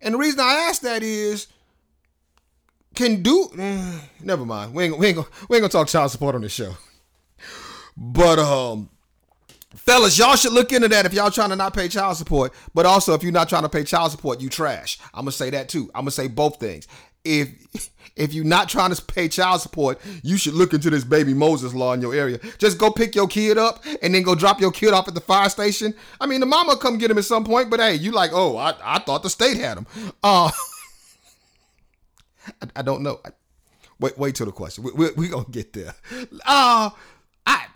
And 0.00 0.14
the 0.14 0.18
reason 0.18 0.40
I 0.40 0.66
ask 0.68 0.82
that 0.82 1.02
is, 1.02 1.48
can 2.94 3.22
do. 3.22 3.50
never 4.22 4.46
mind. 4.46 4.72
We 4.72 4.84
ain't, 4.84 4.98
we 4.98 5.08
ain't 5.08 5.16
we 5.48 5.56
ain't 5.56 5.62
gonna 5.62 5.68
talk 5.68 5.88
child 5.88 6.10
support 6.12 6.34
on 6.34 6.40
this 6.40 6.52
show. 6.52 6.76
But 7.96 8.38
um, 8.38 8.90
fellas, 9.76 10.18
y'all 10.18 10.36
should 10.36 10.52
look 10.52 10.72
into 10.72 10.88
that 10.88 11.06
if 11.06 11.12
y'all 11.12 11.30
trying 11.30 11.50
to 11.50 11.56
not 11.56 11.74
pay 11.74 11.88
child 11.88 12.16
support. 12.16 12.52
But 12.74 12.86
also, 12.86 13.14
if 13.14 13.22
you're 13.22 13.32
not 13.32 13.48
trying 13.48 13.62
to 13.62 13.68
pay 13.68 13.84
child 13.84 14.10
support, 14.10 14.40
you 14.40 14.48
trash. 14.48 14.98
I'm 15.14 15.22
gonna 15.22 15.32
say 15.32 15.50
that 15.50 15.68
too. 15.68 15.90
I'm 15.94 16.02
gonna 16.02 16.10
say 16.10 16.28
both 16.28 16.58
things. 16.58 16.88
If 17.24 17.90
if 18.16 18.32
you're 18.32 18.44
not 18.44 18.68
trying 18.68 18.94
to 18.94 19.02
pay 19.02 19.28
child 19.28 19.60
support, 19.60 20.00
you 20.22 20.36
should 20.36 20.54
look 20.54 20.72
into 20.72 20.90
this 20.90 21.04
baby 21.04 21.34
Moses 21.34 21.74
law 21.74 21.92
in 21.92 22.00
your 22.00 22.14
area. 22.14 22.38
Just 22.58 22.78
go 22.78 22.90
pick 22.90 23.14
your 23.14 23.28
kid 23.28 23.58
up 23.58 23.84
and 24.02 24.14
then 24.14 24.22
go 24.22 24.34
drop 24.34 24.60
your 24.60 24.72
kid 24.72 24.94
off 24.94 25.06
at 25.06 25.14
the 25.14 25.20
fire 25.20 25.50
station. 25.50 25.94
I 26.20 26.26
mean, 26.26 26.40
the 26.40 26.46
mama 26.46 26.76
come 26.76 26.98
get 26.98 27.10
him 27.10 27.18
at 27.18 27.24
some 27.24 27.44
point, 27.44 27.70
but 27.70 27.78
hey, 27.78 27.94
you 27.94 28.12
like, 28.12 28.30
oh, 28.32 28.56
I, 28.56 28.74
I 28.82 28.98
thought 29.00 29.22
the 29.22 29.30
state 29.30 29.58
had 29.58 29.78
him. 29.78 29.86
Uh, 30.22 30.50
I, 32.62 32.66
I 32.76 32.82
don't 32.82 33.02
know. 33.02 33.20
I, 33.24 33.30
wait, 34.00 34.16
wait 34.16 34.34
till 34.34 34.46
the 34.46 34.52
question. 34.52 34.84
We, 34.84 34.92
we, 34.92 35.10
we 35.12 35.28
gonna 35.28 35.44
get 35.50 35.74
there. 35.74 35.94
Uh, 36.46 36.90
I 37.46 37.66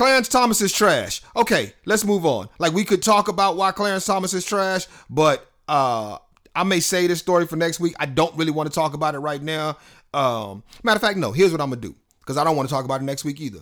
Clarence 0.00 0.28
Thomas 0.28 0.62
is 0.62 0.72
trash. 0.72 1.20
Okay, 1.36 1.74
let's 1.84 2.06
move 2.06 2.24
on. 2.24 2.48
Like 2.58 2.72
we 2.72 2.86
could 2.86 3.02
talk 3.02 3.28
about 3.28 3.58
why 3.58 3.70
Clarence 3.70 4.06
Thomas 4.06 4.32
is 4.32 4.46
trash, 4.46 4.86
but 5.10 5.46
uh 5.68 6.16
I 6.56 6.64
may 6.64 6.80
say 6.80 7.06
this 7.06 7.18
story 7.18 7.46
for 7.46 7.56
next 7.56 7.80
week. 7.80 7.92
I 8.00 8.06
don't 8.06 8.34
really 8.34 8.50
want 8.50 8.66
to 8.70 8.74
talk 8.74 8.94
about 8.94 9.14
it 9.14 9.18
right 9.18 9.42
now. 9.42 9.76
Um 10.14 10.62
matter 10.82 10.96
of 10.96 11.02
fact, 11.02 11.18
no, 11.18 11.32
here's 11.32 11.52
what 11.52 11.60
I'm 11.60 11.68
gonna 11.68 11.82
do. 11.82 11.94
Because 12.20 12.38
I 12.38 12.44
don't 12.44 12.56
want 12.56 12.66
to 12.66 12.74
talk 12.74 12.86
about 12.86 13.02
it 13.02 13.04
next 13.04 13.26
week 13.26 13.42
either. 13.42 13.58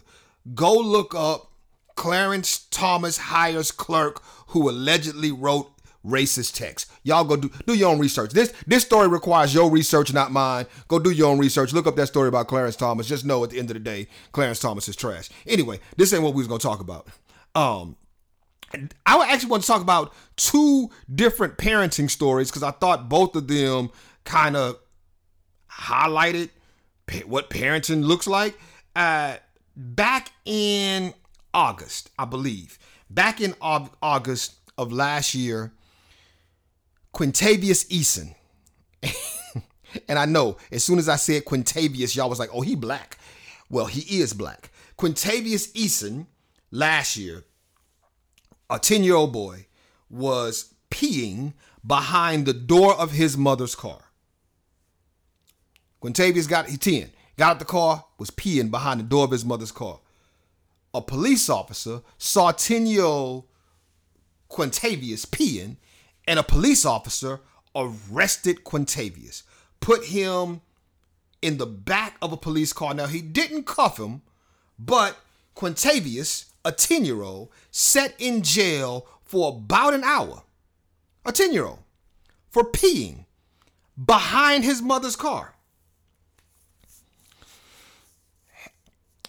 Go 0.54 0.74
look 0.74 1.12
up 1.12 1.50
Clarence 1.96 2.68
Thomas 2.70 3.18
hires 3.18 3.72
clerk 3.72 4.22
who 4.50 4.70
allegedly 4.70 5.32
wrote 5.32 5.72
racist 6.04 6.54
text. 6.54 6.90
Y'all 7.02 7.24
go 7.24 7.36
do 7.36 7.50
do 7.66 7.74
your 7.74 7.90
own 7.90 7.98
research. 7.98 8.32
This 8.32 8.52
this 8.66 8.84
story 8.84 9.08
requires 9.08 9.54
your 9.54 9.70
research, 9.70 10.12
not 10.12 10.32
mine. 10.32 10.66
Go 10.88 10.98
do 10.98 11.10
your 11.10 11.30
own 11.30 11.38
research. 11.38 11.72
Look 11.72 11.86
up 11.86 11.96
that 11.96 12.06
story 12.06 12.28
about 12.28 12.48
Clarence 12.48 12.76
Thomas. 12.76 13.06
Just 13.06 13.24
know 13.24 13.42
at 13.44 13.50
the 13.50 13.58
end 13.58 13.70
of 13.70 13.74
the 13.74 13.80
day, 13.80 14.08
Clarence 14.32 14.60
Thomas 14.60 14.88
is 14.88 14.96
trash. 14.96 15.28
Anyway, 15.46 15.80
this 15.96 16.12
ain't 16.12 16.22
what 16.22 16.34
we 16.34 16.38
was 16.38 16.48
gonna 16.48 16.60
talk 16.60 16.80
about. 16.80 17.08
Um, 17.54 17.96
I 19.06 19.32
actually 19.32 19.50
want 19.50 19.62
to 19.62 19.66
talk 19.66 19.80
about 19.82 20.12
two 20.36 20.90
different 21.12 21.56
parenting 21.56 22.10
stories 22.10 22.50
because 22.50 22.62
I 22.62 22.70
thought 22.70 23.08
both 23.08 23.34
of 23.34 23.48
them 23.48 23.90
kind 24.24 24.56
of 24.56 24.76
highlighted 25.70 26.50
what 27.26 27.48
parenting 27.48 28.04
looks 28.04 28.26
like. 28.26 28.58
Uh, 28.94 29.36
back 29.74 30.32
in 30.44 31.14
August, 31.54 32.10
I 32.18 32.24
believe, 32.26 32.78
back 33.08 33.40
in 33.40 33.54
August 33.60 34.54
of 34.76 34.92
last 34.92 35.34
year, 35.34 35.72
Quintavious 37.14 37.86
Eason. 37.88 38.34
and 40.08 40.18
I 40.18 40.24
know 40.24 40.56
as 40.70 40.84
soon 40.84 40.98
as 40.98 41.08
I 41.08 41.16
said 41.16 41.44
Quintavious, 41.44 42.14
y'all 42.14 42.28
was 42.28 42.38
like, 42.38 42.50
oh, 42.52 42.60
he 42.60 42.74
black. 42.74 43.18
Well, 43.70 43.86
he 43.86 44.20
is 44.20 44.32
black. 44.32 44.70
Quintavious 44.96 45.72
Eason 45.72 46.26
last 46.70 47.16
year, 47.16 47.44
a 48.70 48.78
10 48.78 49.04
year 49.04 49.14
old 49.14 49.32
boy, 49.32 49.66
was 50.10 50.74
peeing 50.90 51.52
behind 51.86 52.46
the 52.46 52.52
door 52.52 52.94
of 52.94 53.12
his 53.12 53.36
mother's 53.36 53.74
car. 53.74 54.00
Quintavious 56.02 56.48
got, 56.48 56.68
he 56.68 56.76
10, 56.76 57.10
got 57.36 57.52
out 57.52 57.58
the 57.58 57.64
car, 57.64 58.04
was 58.18 58.30
peeing 58.30 58.70
behind 58.70 59.00
the 59.00 59.04
door 59.04 59.24
of 59.24 59.30
his 59.30 59.44
mother's 59.44 59.72
car. 59.72 60.00
A 60.94 61.02
police 61.02 61.48
officer 61.48 62.02
saw 62.16 62.52
10 62.52 62.86
year 62.86 63.02
old 63.02 63.44
Quintavious 64.50 65.26
peeing, 65.26 65.76
and 66.28 66.38
a 66.38 66.42
police 66.42 66.84
officer 66.84 67.40
arrested 67.74 68.62
Quintavious, 68.62 69.44
put 69.80 70.04
him 70.04 70.60
in 71.40 71.56
the 71.56 71.66
back 71.66 72.16
of 72.20 72.32
a 72.32 72.36
police 72.36 72.74
car. 72.74 72.92
Now, 72.92 73.06
he 73.06 73.22
didn't 73.22 73.64
cuff 73.64 73.98
him, 73.98 74.20
but 74.78 75.16
Quintavious, 75.56 76.50
a 76.66 76.70
10 76.70 77.06
year 77.06 77.22
old, 77.22 77.48
sat 77.70 78.14
in 78.18 78.42
jail 78.42 79.06
for 79.24 79.48
about 79.48 79.94
an 79.94 80.04
hour. 80.04 80.42
A 81.24 81.32
10 81.32 81.54
year 81.54 81.64
old 81.64 81.80
for 82.50 82.62
peeing 82.62 83.24
behind 84.02 84.64
his 84.64 84.82
mother's 84.82 85.16
car. 85.16 85.54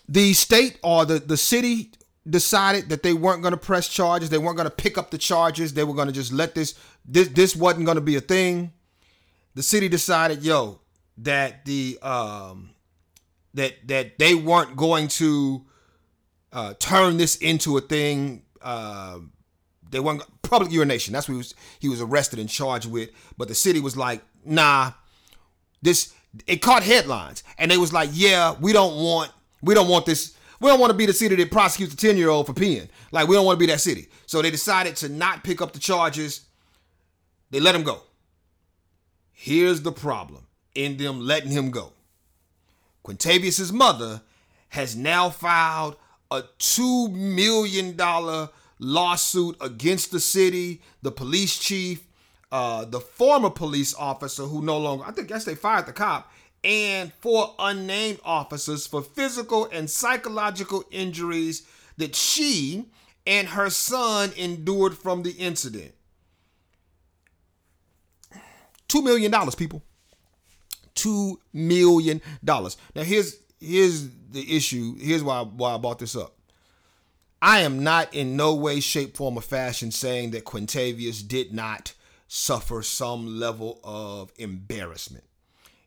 The 0.09 0.33
state 0.33 0.79
or 0.83 1.05
the, 1.05 1.19
the 1.19 1.37
city 1.37 1.91
decided 2.27 2.89
that 2.89 3.03
they 3.03 3.13
weren't 3.13 3.41
going 3.41 3.53
to 3.53 3.57
press 3.57 3.87
charges. 3.87 4.29
They 4.29 4.37
weren't 4.37 4.57
going 4.57 4.69
to 4.69 4.75
pick 4.75 4.97
up 4.97 5.11
the 5.11 5.17
charges. 5.17 5.73
They 5.73 5.83
were 5.83 5.93
going 5.93 6.07
to 6.07 6.13
just 6.13 6.31
let 6.31 6.55
this 6.55 6.75
this 7.05 7.27
this 7.29 7.55
wasn't 7.55 7.85
going 7.85 7.95
to 7.95 8.01
be 8.01 8.15
a 8.15 8.21
thing. 8.21 8.73
The 9.55 9.63
city 9.63 9.89
decided, 9.89 10.43
yo, 10.43 10.79
that 11.17 11.65
the 11.65 11.97
um 12.01 12.71
that 13.53 13.87
that 13.87 14.19
they 14.19 14.35
weren't 14.35 14.75
going 14.75 15.07
to 15.07 15.65
uh, 16.51 16.73
turn 16.79 17.17
this 17.17 17.35
into 17.37 17.77
a 17.77 17.81
thing. 17.81 18.43
Uh, 18.61 19.19
they 19.91 19.99
weren't 19.99 20.23
public 20.41 20.71
urination. 20.71 21.13
That's 21.13 21.27
what 21.27 21.33
he 21.33 21.37
was 21.37 21.55
he 21.79 21.89
was 21.89 22.01
arrested 22.01 22.39
and 22.39 22.49
charged 22.49 22.89
with. 22.89 23.09
But 23.37 23.47
the 23.47 23.55
city 23.55 23.79
was 23.79 23.97
like, 23.97 24.21
nah, 24.45 24.91
this 25.81 26.13
it 26.47 26.57
caught 26.57 26.83
headlines, 26.83 27.43
and 27.57 27.71
they 27.71 27.77
was 27.77 27.93
like, 27.93 28.09
yeah, 28.13 28.55
we 28.59 28.73
don't 28.73 28.95
want 29.01 29.31
we 29.61 29.73
don't 29.73 29.89
want 29.89 30.05
this. 30.05 30.35
We 30.59 30.69
don't 30.69 30.79
want 30.79 30.91
to 30.91 30.97
be 30.97 31.05
the 31.05 31.13
city 31.13 31.35
that 31.35 31.51
prosecutes 31.51 31.93
a 31.93 31.97
10 31.97 32.17
year 32.17 32.29
old 32.29 32.47
for 32.47 32.53
peeing. 32.53 32.89
Like, 33.11 33.27
we 33.27 33.35
don't 33.35 33.45
want 33.45 33.57
to 33.59 33.65
be 33.65 33.71
that 33.71 33.81
city. 33.81 34.09
So 34.25 34.41
they 34.41 34.51
decided 34.51 34.95
to 34.97 35.09
not 35.09 35.43
pick 35.43 35.61
up 35.61 35.73
the 35.73 35.79
charges. 35.79 36.41
They 37.49 37.59
let 37.59 37.75
him 37.75 37.83
go. 37.83 38.01
Here's 39.31 39.81
the 39.81 39.91
problem 39.91 40.47
in 40.75 40.97
them 40.97 41.21
letting 41.21 41.51
him 41.51 41.71
go. 41.71 41.93
Quintavious' 43.03 43.71
mother 43.71 44.21
has 44.69 44.95
now 44.95 45.29
filed 45.29 45.95
a 46.29 46.43
$2 46.59 47.11
million 47.11 47.97
lawsuit 48.79 49.57
against 49.61 50.11
the 50.11 50.19
city, 50.19 50.81
the 51.01 51.11
police 51.11 51.57
chief, 51.57 52.05
uh, 52.51 52.85
the 52.85 52.99
former 52.99 53.49
police 53.49 53.93
officer 53.95 54.43
who 54.43 54.61
no 54.61 54.77
longer, 54.77 55.03
I 55.05 55.11
think, 55.11 55.27
guess 55.27 55.45
they 55.45 55.55
fired 55.55 55.85
the 55.85 55.93
cop, 55.93 56.31
and 56.63 57.13
four 57.13 57.53
unnamed 57.59 58.19
officers 58.23 58.85
for 58.87 59.01
physical 59.01 59.65
and 59.71 59.89
psychological 59.89 60.83
injuries 60.91 61.67
that 61.97 62.15
she 62.15 62.85
and 63.25 63.49
her 63.49 63.69
son 63.69 64.31
endured 64.37 64.97
from 64.97 65.23
the 65.23 65.31
incident. 65.31 65.93
$2 68.89 69.03
million, 69.03 69.31
people. 69.51 69.83
$2 70.95 71.37
million. 71.53 72.21
Now 72.43 72.61
here's 72.95 73.37
here's 73.59 74.09
the 74.31 74.55
issue. 74.55 74.95
Here's 74.99 75.23
why 75.23 75.41
why 75.41 75.75
I 75.75 75.77
brought 75.77 75.99
this 75.99 76.15
up. 76.15 76.35
I 77.41 77.59
am 77.59 77.83
not 77.83 78.13
in 78.13 78.35
no 78.35 78.55
way, 78.55 78.81
shape, 78.81 79.15
form, 79.15 79.37
or 79.37 79.41
fashion 79.41 79.91
saying 79.91 80.31
that 80.31 80.43
Quintavious 80.43 81.25
did 81.25 81.53
not 81.53 81.93
suffer 82.27 82.81
some 82.81 83.39
level 83.39 83.79
of 83.83 84.33
embarrassment. 84.37 85.23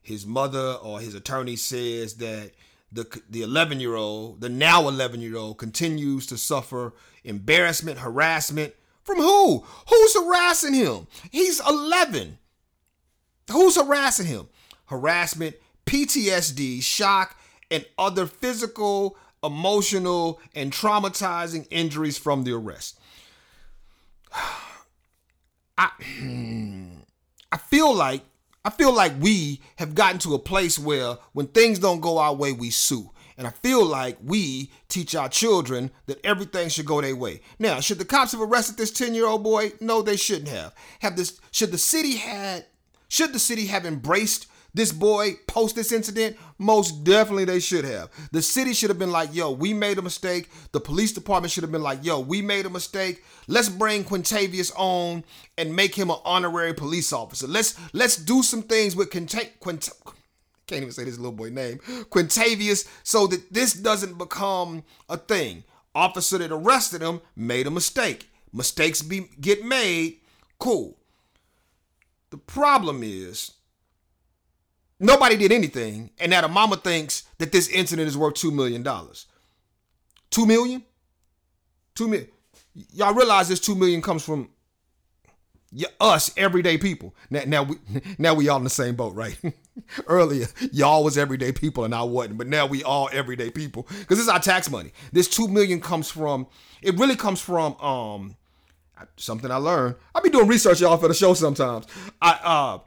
His 0.02 0.26
mother 0.26 0.74
or 0.82 1.00
his 1.00 1.14
attorney 1.14 1.56
says 1.56 2.14
that 2.14 2.50
the 2.90 3.22
the 3.30 3.42
11 3.42 3.80
year 3.80 3.94
old, 3.94 4.40
the 4.40 4.48
now 4.48 4.88
11 4.88 5.20
year 5.20 5.36
old, 5.36 5.58
continues 5.58 6.26
to 6.26 6.36
suffer 6.36 6.92
embarrassment, 7.24 7.98
harassment 7.98 8.74
from 9.04 9.18
who? 9.18 9.64
Who's 9.88 10.14
harassing 10.14 10.74
him? 10.74 11.06
He's 11.30 11.60
11. 11.66 12.38
Who's 13.50 13.76
harassing 13.76 14.26
him? 14.26 14.48
Harassment, 14.86 15.56
PTSD, 15.86 16.82
shock, 16.82 17.36
and 17.70 17.84
other 17.98 18.26
physical, 18.26 19.16
emotional, 19.42 20.40
and 20.54 20.72
traumatizing 20.72 21.66
injuries 21.70 22.18
from 22.18 22.44
the 22.44 22.52
arrest. 22.52 22.98
I 25.78 25.88
hmm, 26.18 26.88
I 27.50 27.56
feel 27.56 27.94
like 27.94 28.22
I 28.64 28.70
feel 28.70 28.92
like 28.94 29.12
we 29.20 29.60
have 29.76 29.94
gotten 29.94 30.18
to 30.20 30.34
a 30.34 30.38
place 30.38 30.78
where 30.78 31.18
when 31.32 31.48
things 31.48 31.78
don't 31.78 32.00
go 32.00 32.18
our 32.18 32.34
way, 32.34 32.52
we 32.52 32.70
sue. 32.70 33.10
And 33.36 33.46
I 33.46 33.50
feel 33.50 33.84
like 33.84 34.18
we 34.22 34.70
teach 34.88 35.14
our 35.14 35.28
children 35.28 35.90
that 36.06 36.24
everything 36.24 36.68
should 36.68 36.86
go 36.86 37.00
their 37.00 37.16
way. 37.16 37.40
Now, 37.58 37.80
should 37.80 37.98
the 37.98 38.04
cops 38.04 38.32
have 38.32 38.40
arrested 38.40 38.76
this 38.76 38.92
10-year-old 38.92 39.42
boy? 39.42 39.72
No, 39.80 40.02
they 40.02 40.16
shouldn't 40.16 40.48
have. 40.48 40.74
Have 41.00 41.16
this 41.16 41.40
should 41.50 41.72
the 41.72 41.78
city 41.78 42.16
had 42.16 42.66
should 43.08 43.32
the 43.32 43.38
city 43.38 43.66
have 43.66 43.84
embraced 43.84 44.46
this 44.74 44.92
boy 44.92 45.36
post 45.46 45.76
this 45.76 45.92
incident? 45.92 46.36
Most 46.58 47.04
definitely 47.04 47.44
they 47.44 47.60
should 47.60 47.84
have. 47.84 48.10
The 48.32 48.42
city 48.42 48.72
should 48.72 48.90
have 48.90 48.98
been 48.98 49.12
like, 49.12 49.34
yo, 49.34 49.50
we 49.50 49.74
made 49.74 49.98
a 49.98 50.02
mistake. 50.02 50.50
The 50.72 50.80
police 50.80 51.12
department 51.12 51.52
should 51.52 51.64
have 51.64 51.72
been 51.72 51.82
like, 51.82 52.04
yo, 52.04 52.20
we 52.20 52.42
made 52.42 52.66
a 52.66 52.70
mistake. 52.70 53.22
Let's 53.48 53.68
bring 53.68 54.04
Quintavious 54.04 54.72
on 54.76 55.24
and 55.58 55.76
make 55.76 55.94
him 55.94 56.10
an 56.10 56.18
honorary 56.24 56.74
police 56.74 57.12
officer. 57.12 57.46
Let's 57.46 57.78
let's 57.92 58.16
do 58.16 58.42
some 58.42 58.62
things 58.62 58.96
with 58.96 59.10
Quint- 59.10 59.60
Quint- 59.60 59.90
can't 60.66 60.82
even 60.82 60.92
say 60.92 61.04
this 61.04 61.18
little 61.18 61.32
boy 61.32 61.50
name, 61.50 61.78
Quintavious, 62.10 62.88
so 63.02 63.26
that 63.26 63.52
this 63.52 63.74
doesn't 63.74 64.16
become 64.16 64.84
a 65.08 65.16
thing. 65.16 65.64
Officer 65.94 66.38
that 66.38 66.52
arrested 66.52 67.02
him 67.02 67.20
made 67.36 67.66
a 67.66 67.70
mistake. 67.70 68.30
Mistakes 68.52 69.02
be 69.02 69.28
get 69.40 69.64
made. 69.64 70.20
Cool. 70.58 70.96
The 72.30 72.38
problem 72.38 73.02
is 73.02 73.52
nobody 75.02 75.36
did 75.36 75.52
anything, 75.52 76.10
and 76.18 76.30
now 76.30 76.40
the 76.40 76.48
mama 76.48 76.76
thinks 76.76 77.24
that 77.38 77.52
this 77.52 77.68
incident 77.68 78.08
is 78.08 78.16
worth 78.16 78.34
two 78.34 78.50
million 78.50 78.82
dollars. 78.82 79.26
Two 80.30 80.46
million? 80.46 80.82
Two 81.94 82.08
million. 82.08 82.28
Y'all 82.94 83.14
realize 83.14 83.48
this 83.48 83.60
two 83.60 83.74
million 83.74 84.00
comes 84.00 84.24
from 84.24 84.48
us 86.00 86.32
everyday 86.36 86.78
people. 86.78 87.14
Now, 87.30 87.42
now 87.46 87.62
we 87.64 87.76
now 88.18 88.34
we 88.34 88.48
all 88.48 88.58
in 88.58 88.64
the 88.64 88.70
same 88.70 88.94
boat, 88.94 89.14
right? 89.14 89.38
Earlier, 90.06 90.46
y'all 90.72 91.02
was 91.04 91.16
everyday 91.16 91.52
people 91.52 91.84
and 91.84 91.94
I 91.94 92.02
wasn't, 92.02 92.38
but 92.38 92.46
now 92.46 92.66
we 92.66 92.82
all 92.82 93.08
everyday 93.12 93.50
people 93.50 93.86
because 93.88 94.18
this 94.18 94.20
is 94.20 94.28
our 94.28 94.40
tax 94.40 94.70
money. 94.70 94.92
This 95.12 95.28
two 95.28 95.48
million 95.48 95.80
comes 95.80 96.10
from. 96.10 96.46
It 96.82 96.98
really 96.98 97.16
comes 97.16 97.40
from 97.40 97.76
um 97.76 98.36
something 99.16 99.50
I 99.50 99.56
learned. 99.56 99.96
I 100.14 100.20
be 100.20 100.30
doing 100.30 100.46
research, 100.48 100.80
y'all, 100.80 100.96
for 100.96 101.08
the 101.08 101.14
show 101.14 101.34
sometimes. 101.34 101.86
I 102.20 102.38
uh 102.42 102.78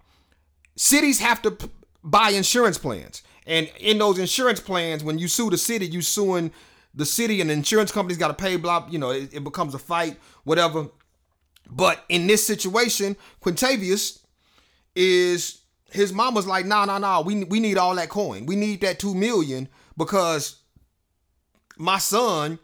cities 0.75 1.19
have 1.19 1.41
to 1.43 1.57
buy 2.05 2.29
insurance 2.29 2.77
plans. 2.77 3.23
And 3.45 3.69
in 3.79 3.97
those 3.97 4.17
insurance 4.17 4.59
plans, 4.59 5.03
when 5.03 5.19
you 5.19 5.27
sue 5.27 5.49
the 5.49 5.57
city, 5.57 5.85
you 5.85 6.01
suing 6.01 6.51
the 6.93 7.05
city 7.05 7.41
and 7.41 7.49
the 7.49 7.53
insurance 7.53 7.91
company's 7.91 8.17
got 8.17 8.29
to 8.29 8.33
pay 8.33 8.55
blah, 8.55 8.87
you 8.89 8.97
know, 8.97 9.09
it, 9.09 9.33
it 9.33 9.43
becomes 9.43 9.73
a 9.75 9.79
fight, 9.79 10.17
whatever. 10.45 10.87
But 11.69 12.05
in 12.09 12.27
this 12.27 12.45
situation, 12.45 13.17
Quintavious 13.41 14.19
is 14.95 15.61
his 15.91 16.13
mom 16.13 16.33
was 16.33 16.47
like, 16.47 16.65
nah, 16.65 16.85
nah, 16.85 16.99
nah, 16.99 17.21
we 17.21 17.43
we 17.45 17.59
need 17.59 17.77
all 17.77 17.95
that 17.95 18.09
coin. 18.09 18.45
We 18.45 18.55
need 18.55 18.81
that 18.81 18.99
two 18.99 19.15
million 19.15 19.67
because 19.97 20.57
my 21.77 21.97
son 21.97 22.59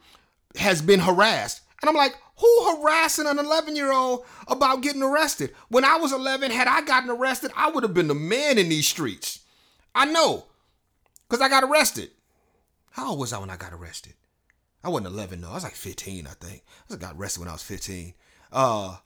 has 0.56 0.82
been 0.82 1.00
harassed. 1.00 1.62
And 1.82 1.90
I'm 1.90 1.96
like, 1.96 2.16
who 2.42 2.82
harassing 2.82 3.28
an 3.28 3.40
11 3.40 3.76
year 3.76 3.92
old 3.92 4.26
about 4.48 4.82
getting 4.82 5.04
arrested? 5.04 5.54
When 5.70 5.86
I 5.86 5.96
was 5.98 6.12
11, 6.12 6.52
had 6.52 6.68
I 6.68 6.82
gotten 6.82 7.10
arrested, 7.10 7.52
I 7.56 7.70
would 7.70 7.84
have 7.84 7.94
been 7.94 8.08
the 8.08 8.16
man 8.16 8.58
in 8.58 8.70
these 8.70 8.88
streets. 8.88 9.40
I 9.94 10.06
know, 10.06 10.46
because 11.30 11.42
I 11.42 11.50
got 11.50 11.64
arrested. 11.64 12.12
How 12.92 13.12
old 13.12 13.20
was 13.20 13.32
I 13.32 13.40
when 13.40 13.50
I 13.50 13.58
got 13.58 13.74
arrested? 13.74 14.14
I 14.84 14.90
wasn't 14.90 15.14
11, 15.14 15.42
though. 15.42 15.52
I 15.52 15.54
was 15.54 15.64
like 15.64 15.76
15, 15.76 16.28
I 16.28 16.32
think. 16.32 16.64
I 16.90 16.96
got 16.96 17.16
arrested 17.16 17.40
when 17.40 17.50
I 17.50 17.54
was 17.54 17.64
15. 17.64 18.14
Uh, 18.52 18.98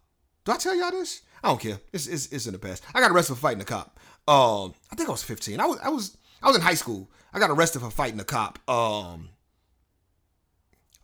do 0.45 0.51
I 0.51 0.57
tell 0.57 0.75
y'all 0.75 0.91
this? 0.91 1.21
I 1.43 1.49
don't 1.49 1.59
care. 1.59 1.79
It's, 1.91 2.07
it's, 2.07 2.27
it's 2.31 2.47
in 2.47 2.53
the 2.53 2.59
past. 2.59 2.83
I 2.93 3.01
got 3.01 3.11
arrested 3.11 3.35
for 3.35 3.41
fighting 3.41 3.61
a 3.61 3.65
cop. 3.65 3.99
Um, 4.27 4.73
I 4.91 4.95
think 4.95 5.09
I 5.09 5.11
was 5.11 5.23
15. 5.23 5.59
I 5.59 5.65
was 5.65 5.79
I 5.83 5.89
was 5.89 6.17
I 6.41 6.47
was 6.47 6.55
in 6.55 6.61
high 6.63 6.73
school. 6.73 7.09
I 7.33 7.39
got 7.39 7.51
arrested 7.51 7.81
for 7.81 7.91
fighting 7.91 8.19
a 8.19 8.23
cop. 8.23 8.57
Um, 8.69 9.29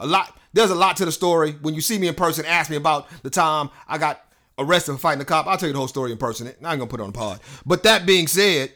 a 0.02 0.08
lot. 0.08 0.38
There's 0.54 0.70
a 0.70 0.76
lot 0.76 0.98
to 0.98 1.06
the 1.06 1.12
story. 1.12 1.54
When 1.62 1.74
you 1.74 1.82
see 1.82 1.98
me 1.98 2.08
in 2.08 2.16
person, 2.16 2.46
ask 2.46 2.70
me 2.70 2.76
about 2.76 3.08
the 3.24 3.30
time 3.30 3.70
I 3.88 3.98
got 3.98 4.22
arrested 4.58 4.94
for 4.94 4.98
fighting 4.98 5.22
a 5.22 5.26
cop. 5.26 5.48
I'll 5.48 5.58
tell 5.58 5.70
you 5.70 5.74
the 5.74 5.80
whole 5.80 5.88
story 5.88 6.12
in 6.12 6.18
person. 6.18 6.48
I 6.48 6.50
ain't 6.50 6.62
gonna 6.62 6.88
put 6.88 7.00
it 7.00 7.04
on 7.04 7.12
the 7.12 7.18
pod. 7.18 7.40
But 7.66 7.84
that 7.84 8.06
being 8.06 8.28
said, 8.28 8.74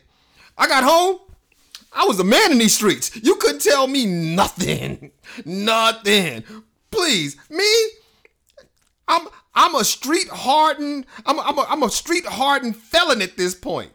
I 0.58 0.68
got 0.68 0.84
home. 0.84 1.20
I 1.92 2.06
was 2.06 2.20
a 2.20 2.24
man 2.24 2.52
in 2.52 2.58
these 2.58 2.76
streets. 2.76 3.16
You 3.16 3.36
couldn't 3.36 3.62
tell 3.62 3.88
me 3.88 4.06
nothing. 4.06 5.12
nothing. 5.46 6.44
Please, 6.92 7.38
me. 7.50 7.70
I'm 9.08 9.28
I'm 9.54 9.76
a 9.76 9.84
street 9.84 10.28
hardened. 10.28 11.06
I'm 11.26 11.40
a, 11.40 11.42
I'm 11.42 11.58
a, 11.58 11.66
I'm 11.70 11.84
a 11.84 11.90
street 11.90 12.26
hardened 12.26 12.76
felon 12.76 13.22
at 13.22 13.38
this 13.38 13.56
point. 13.56 13.92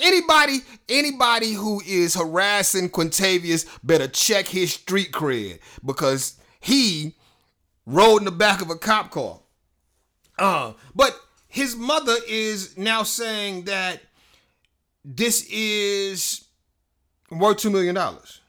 Anybody, 0.00 0.58
anybody 0.88 1.52
who 1.52 1.80
is 1.86 2.14
harassing 2.14 2.88
Quintavious 2.88 3.66
better 3.82 4.08
check 4.08 4.46
his 4.46 4.72
street 4.72 5.12
cred 5.12 5.60
because 5.84 6.38
he 6.60 7.14
rode 7.86 8.18
in 8.18 8.24
the 8.24 8.32
back 8.32 8.60
of 8.60 8.70
a 8.70 8.76
cop 8.76 9.10
car. 9.10 9.40
Uh, 10.38 10.72
but 10.94 11.16
his 11.46 11.76
mother 11.76 12.16
is 12.28 12.76
now 12.76 13.04
saying 13.04 13.64
that 13.66 14.00
this 15.04 15.46
is 15.50 16.44
worth 17.30 17.58
two 17.58 17.70
million 17.70 17.94
dollars. 17.94 18.40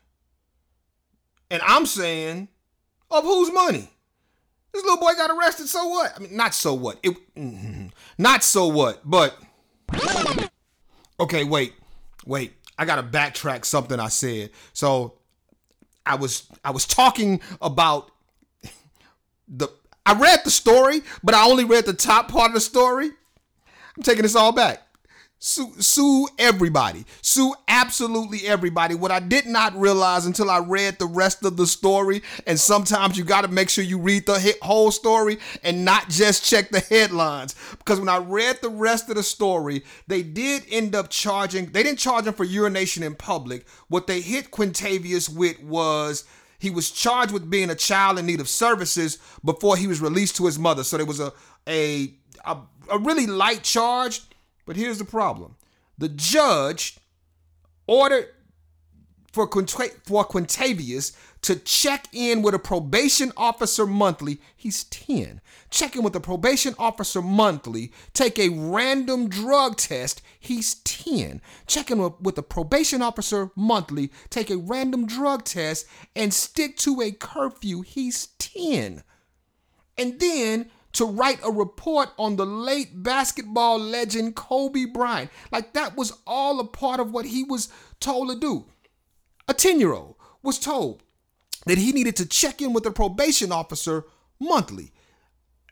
And 1.52 1.62
I'm 1.64 1.86
saying, 1.86 2.48
of 3.12 3.24
whose 3.24 3.54
money? 3.54 3.92
This 4.74 4.84
little 4.84 4.98
boy 4.98 5.14
got 5.16 5.30
arrested, 5.30 5.68
so 5.68 5.88
what? 5.88 6.14
I 6.16 6.20
mean, 6.20 6.36
not 6.36 6.54
so 6.54 6.74
what. 6.74 7.00
It, 7.04 7.16
not 8.18 8.44
so 8.44 8.68
what, 8.68 9.00
but 9.06 9.38
Okay, 11.20 11.44
wait, 11.44 11.74
wait. 12.26 12.54
I 12.78 12.86
gotta 12.86 13.04
backtrack 13.04 13.66
something 13.66 14.00
I 14.00 14.10
said. 14.10 14.52
So 14.74 15.14
I 16.06 16.16
was 16.16 16.48
I 16.64 16.72
was 16.72 16.86
talking 16.86 17.42
about 17.62 18.12
the 19.48 19.70
I 20.06 20.14
read 20.20 20.42
the 20.44 20.52
story, 20.52 21.02
but 21.24 21.34
I 21.34 21.50
only 21.50 21.64
read 21.64 21.86
the 21.86 21.94
top 21.94 22.30
part 22.30 22.50
of 22.50 22.54
the 22.54 22.60
story. 22.60 23.10
I'm 23.98 24.04
taking 24.04 24.24
this 24.24 24.36
all 24.36 24.52
back. 24.52 24.85
Sue, 25.38 25.74
sue 25.80 26.28
everybody. 26.40 27.06
Sue 27.22 27.54
absolutely 27.68 28.48
everybody. 28.48 28.96
What 28.96 29.12
I 29.12 29.20
did 29.20 29.46
not 29.46 29.78
realize 29.80 30.26
until 30.26 30.50
I 30.50 30.60
read 30.60 30.98
the 30.98 31.06
rest 31.06 31.44
of 31.46 31.58
the 31.58 31.68
story, 31.68 32.24
and 32.48 32.60
sometimes 32.60 33.18
you 33.18 33.24
got 33.24 33.42
to 33.42 33.48
make 33.48 33.70
sure 33.70 33.84
you 33.84 34.00
read 34.00 34.26
the 34.26 34.56
whole 34.62 34.92
story 34.92 35.38
and 35.62 35.86
not 35.86 36.10
just 36.10 36.46
check 36.46 36.70
the 36.70 36.80
headlines. 36.80 37.54
Because 37.78 38.00
when 38.00 38.10
I 38.10 38.18
read 38.18 38.60
the 38.62 38.70
rest 38.70 39.10
of 39.10 39.16
the 39.16 39.24
story, 39.24 39.84
they 40.08 40.24
did 40.24 40.64
end 40.72 40.96
up 40.96 41.10
charging, 41.10 41.68
they 41.68 41.84
didn't 41.84 42.00
charge 42.00 42.26
him 42.26 42.34
for 42.34 42.44
urination 42.44 43.04
in 43.04 43.14
public. 43.14 43.68
What 43.88 44.08
they 44.08 44.22
hit 44.22 44.52
Quintavious 44.52 45.30
with 45.30 45.62
was 45.62 46.24
he 46.58 46.70
was 46.70 46.90
charged 46.90 47.34
with 47.34 47.50
being 47.50 47.70
a 47.70 47.76
child 47.76 48.18
in 48.18 48.26
need 48.26 48.40
of 48.40 48.50
services 48.50 49.20
before 49.44 49.78
he 49.78 49.86
was 49.86 50.02
released 50.02 50.38
to 50.38 50.46
his 50.46 50.58
mother. 50.58 50.84
So 50.84 50.98
there 50.98 51.06
was 51.06 51.20
a 51.20 51.34
a, 51.68 52.14
a, 52.46 52.58
a 52.92 53.00
really 53.00 53.28
light 53.28 53.64
charge 53.64 54.22
but 54.66 54.76
here's 54.76 54.98
the 54.98 55.06
problem 55.06 55.56
the 55.98 56.10
judge 56.10 56.98
ordered 57.88 58.28
for, 59.36 59.48
Quint- 59.48 60.00
for 60.06 60.24
Quentavious 60.24 61.12
to 61.42 61.58
check 61.58 62.08
in 62.14 62.42
with 62.42 62.56
a 62.56 62.60
probation 62.60 63.34
officer 63.36 63.86
monthly. 63.86 64.40
He's 64.56 64.86
10. 64.86 65.42
Check 65.70 65.96
in 65.96 66.04
with 66.04 66.16
a 66.16 66.22
probation 66.22 66.74
officer 66.80 67.22
monthly. 67.22 67.92
Take 68.14 68.40
a 68.40 68.50
random 68.50 69.28
drug 69.28 69.76
test. 69.76 70.22
He's 70.40 70.76
10. 70.76 71.42
Check 71.68 71.92
in 71.92 72.00
with, 72.22 72.38
a 72.38 72.42
probation 72.42 73.02
officer 73.02 73.52
monthly. 73.56 74.12
Take 74.30 74.50
a 74.50 74.58
random 74.58 75.06
drug 75.06 75.44
test 75.44 75.86
and 76.16 76.34
stick 76.34 76.78
to 76.78 77.02
a 77.02 77.12
curfew. 77.12 77.82
He's 77.82 78.28
10. 78.40 79.04
And 79.98 80.20
then 80.20 80.72
to 80.96 81.06
write 81.06 81.40
a 81.44 81.52
report 81.52 82.10
on 82.18 82.38
the 82.38 82.46
late 82.46 83.04
basketball 83.04 83.78
legend 83.78 84.36
Kobe 84.36 84.86
Bryant. 84.86 85.30
Like 85.52 85.74
that 85.74 85.96
was 85.96 86.14
all 86.26 86.60
a 86.60 86.66
part 86.66 87.00
of 87.00 87.12
what 87.12 87.26
he 87.26 87.44
was 87.44 87.70
told 88.00 88.30
to 88.30 88.40
do. 88.40 88.66
A 89.48 89.54
10 89.54 89.80
year 89.80 89.94
old 89.94 90.16
was 90.42 90.58
told 90.58 91.04
that 91.66 91.78
he 91.78 91.92
needed 91.92 92.16
to 92.18 92.26
check 92.26 92.62
in 92.62 92.74
with 92.74 92.86
a 92.86 92.92
probation 92.92 93.52
officer 93.52 94.06
monthly, 94.40 94.92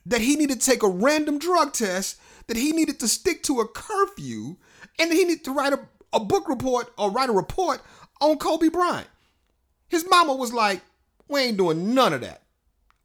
that 0.05 0.21
he 0.21 0.35
needed 0.35 0.59
to 0.59 0.69
take 0.69 0.83
a 0.83 0.89
random 0.89 1.39
drug 1.39 1.71
test, 1.73 2.19
that 2.47 2.57
he 2.57 2.71
needed 2.71 2.99
to 2.99 3.07
stick 3.07 3.43
to 3.43 3.61
a 3.61 3.67
curfew, 3.67 4.57
and 4.99 5.09
that 5.09 5.15
he 5.15 5.23
needed 5.23 5.45
to 5.45 5.53
write 5.53 5.73
a, 5.73 5.79
a 6.11 6.19
book 6.19 6.49
report 6.49 6.91
or 6.97 7.11
write 7.11 7.29
a 7.29 7.33
report 7.33 7.81
on 8.19 8.37
Kobe 8.37 8.69
Bryant. 8.69 9.07
His 9.87 10.05
mama 10.09 10.35
was 10.35 10.51
like, 10.51 10.81
We 11.29 11.41
ain't 11.41 11.57
doing 11.57 11.93
none 11.93 12.13
of 12.13 12.21
that. 12.21 12.43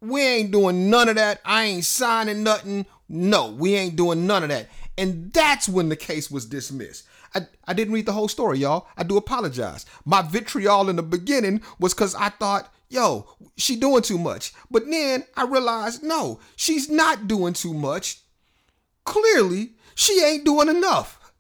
We 0.01 0.23
ain't 0.23 0.51
doing 0.51 0.91
none 0.91 1.09
of 1.09 1.17
that. 1.17 1.41
I 1.45 1.65
ain't 1.65 1.85
signing 1.85 2.43
nothing. 2.43 2.87
No, 3.09 3.51
we 3.51 3.75
ain't 3.75 3.97
doing 3.97 4.27
none 4.27 4.43
of 4.43 4.49
that. 4.51 4.69
And 4.97 5.33
that's 5.33 5.69
when 5.69 5.89
the 5.89 5.97
case 5.97 6.31
was 6.31 6.47
dismissed. 6.47 7.07
I, 7.35 7.47
I 7.67 7.75
didn't 7.75 7.95
read 7.95 8.07
the 8.07 8.13
whole 8.13 8.29
story, 8.29 8.59
y'all. 8.59 8.87
I 8.97 9.03
do 9.03 9.17
apologize. 9.17 9.87
My 10.05 10.23
vitriol 10.23 10.89
in 10.89 10.97
the 10.97 11.03
beginning 11.03 11.63
was 11.79 11.95
because 11.95 12.15
I 12.15 12.31
thought, 12.31 12.73
yo, 12.89 13.29
she 13.57 13.77
doing 13.77 14.03
too 14.03 14.19
much. 14.19 14.53
But 14.71 14.89
then 14.89 15.25
I 15.37 15.45
realized, 15.45 16.03
no, 16.03 16.41
she's 16.57 16.89
not 16.89 17.29
doing 17.29 17.55
too 17.55 17.75
much. 17.75 18.21
Clearly, 19.05 19.73
she 19.95 20.23
ain't 20.23 20.45
doing 20.45 20.69
enough. 20.69 21.33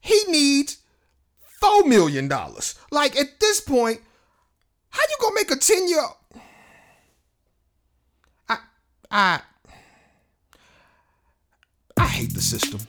He 0.00 0.20
needs 0.28 0.78
$4 1.62 1.86
million. 1.86 2.28
Like 2.90 3.16
at 3.16 3.40
this 3.40 3.60
point, 3.60 4.00
how 4.90 5.02
you 5.08 5.16
gonna 5.20 5.34
make 5.34 5.50
a 5.50 5.56
10 5.56 5.88
year 5.88 6.02
I 9.10 9.40
I 11.96 12.06
hate 12.06 12.34
the 12.34 12.40
system. 12.40 12.80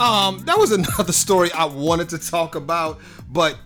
Um, 0.00 0.44
that 0.44 0.58
was 0.58 0.72
another 0.72 1.12
story 1.12 1.52
I 1.52 1.66
wanted 1.66 2.08
to 2.10 2.18
talk 2.18 2.56
about, 2.56 3.00
but 3.30 3.58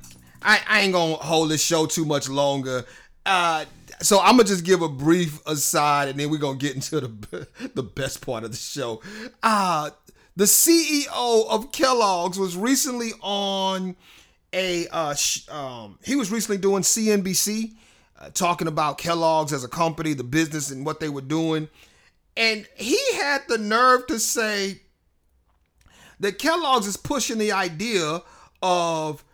I, 0.43 0.61
I 0.69 0.81
ain't 0.81 0.93
gonna 0.93 1.15
hold 1.15 1.51
this 1.51 1.63
show 1.63 1.87
too 1.87 2.05
much 2.05 2.29
longer. 2.29 2.85
Uh, 3.25 3.65
so 4.03 4.21
I'm 4.21 4.33
gonna 4.37 4.45
just 4.45 4.65
give 4.65 4.83
a 4.83 4.89
brief 4.89 5.41
aside, 5.47 6.09
and 6.09 6.19
then 6.21 6.31
we're 6.31 6.39
gonna 6.39 6.59
get 6.59 6.75
into 6.75 7.01
the 7.01 7.49
the 7.75 7.83
best 7.83 8.25
part 8.25 8.45
of 8.45 8.51
the 8.51 8.57
show. 8.57 9.03
Uh 9.43 9.91
the 10.39 10.45
CEO 10.45 11.49
of 11.49 11.73
Kellogg's 11.73 12.39
was 12.39 12.57
recently 12.57 13.11
on 13.23 13.97
a 14.53 14.87
uh, 14.93 15.13
sh- 15.13 15.49
um, 15.49 15.99
he 16.05 16.15
was 16.15 16.31
recently 16.31 16.59
doing 16.59 16.85
CNBC 16.85 17.73
uh, 18.21 18.31
talking 18.31 18.69
about 18.69 18.99
Kellogg's 18.99 19.53
as 19.53 19.65
a 19.65 19.69
company, 19.69 20.15
the 20.15 20.23
business 20.23 20.71
and 20.71 20.87
what 20.87 21.01
they 21.01 21.09
were 21.09 21.23
doing. 21.23 21.69
And 22.37 22.69
he 22.77 23.01
had 23.15 23.49
the 23.49 23.59
nerve 23.59 24.07
to 24.07 24.21
say 24.21 24.83
that 26.21 26.39
Kellogg's 26.39 26.87
is 26.87 26.97
pushing 26.97 27.39
the 27.39 27.51
idea 27.51 28.23
of 28.63 29.25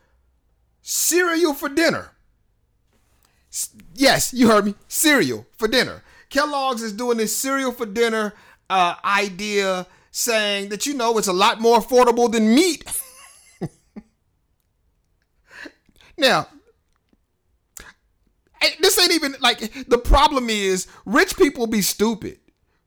cereal 0.80 1.52
for 1.52 1.68
dinner. 1.68 2.12
Yes, 3.94 4.32
you 4.32 4.48
heard 4.48 4.64
me. 4.64 4.74
Cereal 4.88 5.44
for 5.58 5.68
dinner. 5.68 6.02
Kellogg's 6.30 6.82
is 6.82 6.94
doing 6.94 7.18
this 7.18 7.36
cereal 7.36 7.72
for 7.72 7.84
dinner 7.84 8.32
uh, 8.70 8.94
idea 9.04 9.86
saying 10.16 10.68
that 10.68 10.87
you 10.87 10.94
know 10.94 11.18
it's 11.18 11.27
a 11.27 11.33
lot 11.33 11.61
more 11.61 11.81
affordable 11.81 12.31
than 12.31 12.55
meat. 12.55 12.85
now, 16.16 16.46
this 18.81 18.96
ain't 18.98 19.12
even 19.12 19.35
like 19.40 19.88
the 19.88 19.98
problem 19.98 20.48
is 20.48 20.87
rich 21.05 21.37
people 21.37 21.66
be 21.66 21.83
stupid, 21.83 22.38